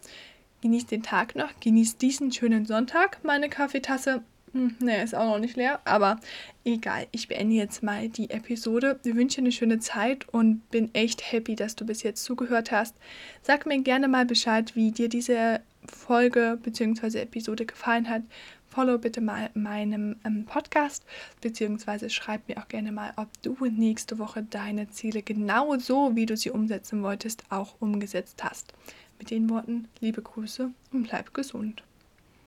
Genieß 0.62 0.87
den 0.87 1.02
Tag 1.02 1.37
noch, 1.37 1.50
genieß 1.61 1.98
diesen 1.98 2.33
schönen 2.33 2.64
Sonntag. 2.64 3.18
Meine 3.22 3.50
Kaffeetasse 3.50 4.22
Hm, 4.52 4.76
ne, 4.81 5.02
ist 5.02 5.14
auch 5.14 5.26
noch 5.26 5.38
nicht 5.38 5.57
leer, 5.57 5.81
aber 5.85 6.18
egal. 6.64 7.07
Ich 7.12 7.28
beende 7.28 7.54
jetzt 7.54 7.83
mal 7.83 8.09
die 8.09 8.31
Episode. 8.31 8.98
Ich 9.04 9.14
wünsche 9.14 9.37
dir 9.37 9.42
eine 9.42 9.52
schöne 9.52 9.78
Zeit 9.78 10.28
und 10.31 10.68
bin 10.70 10.94
echt 10.94 11.33
happy, 11.33 11.54
dass 11.54 11.76
du 11.76 11.85
bis 11.85 12.02
jetzt 12.02 12.24
zugehört 12.24 12.72
hast. 12.72 12.96
Sag 13.42 13.66
mir 13.66 13.81
gerne 13.83 14.09
mal 14.09 14.24
Bescheid, 14.24 14.74
wie 14.74 14.90
dir 14.90 15.09
diese 15.09 15.61
Folge 15.85 16.59
bzw. 16.62 17.20
Episode 17.20 17.66
gefallen 17.66 18.09
hat. 18.09 18.22
Follow 18.68 18.98
bitte 18.98 19.20
mal 19.20 19.50
meinem 19.54 20.16
ähm, 20.24 20.44
Podcast, 20.44 21.04
beziehungsweise 21.40 22.11
schreib 22.11 22.48
mir 22.48 22.59
auch 22.59 22.68
gerne 22.68 22.92
mal, 22.92 23.12
ob 23.16 23.28
du 23.42 23.57
nächste 23.66 24.18
Woche 24.18 24.42
deine 24.42 24.90
Ziele 24.90 25.22
genau 25.22 25.76
so, 25.78 26.14
wie 26.14 26.26
du 26.26 26.37
sie 26.37 26.50
umsetzen 26.50 27.02
wolltest, 27.02 27.44
auch 27.48 27.76
umgesetzt 27.81 28.44
hast. 28.44 28.72
Mit 29.18 29.31
den 29.31 29.50
Worten, 29.50 29.88
liebe 30.00 30.22
Grüße 30.22 30.70
und 30.92 31.02
bleib 31.04 31.35
gesund. 31.35 31.83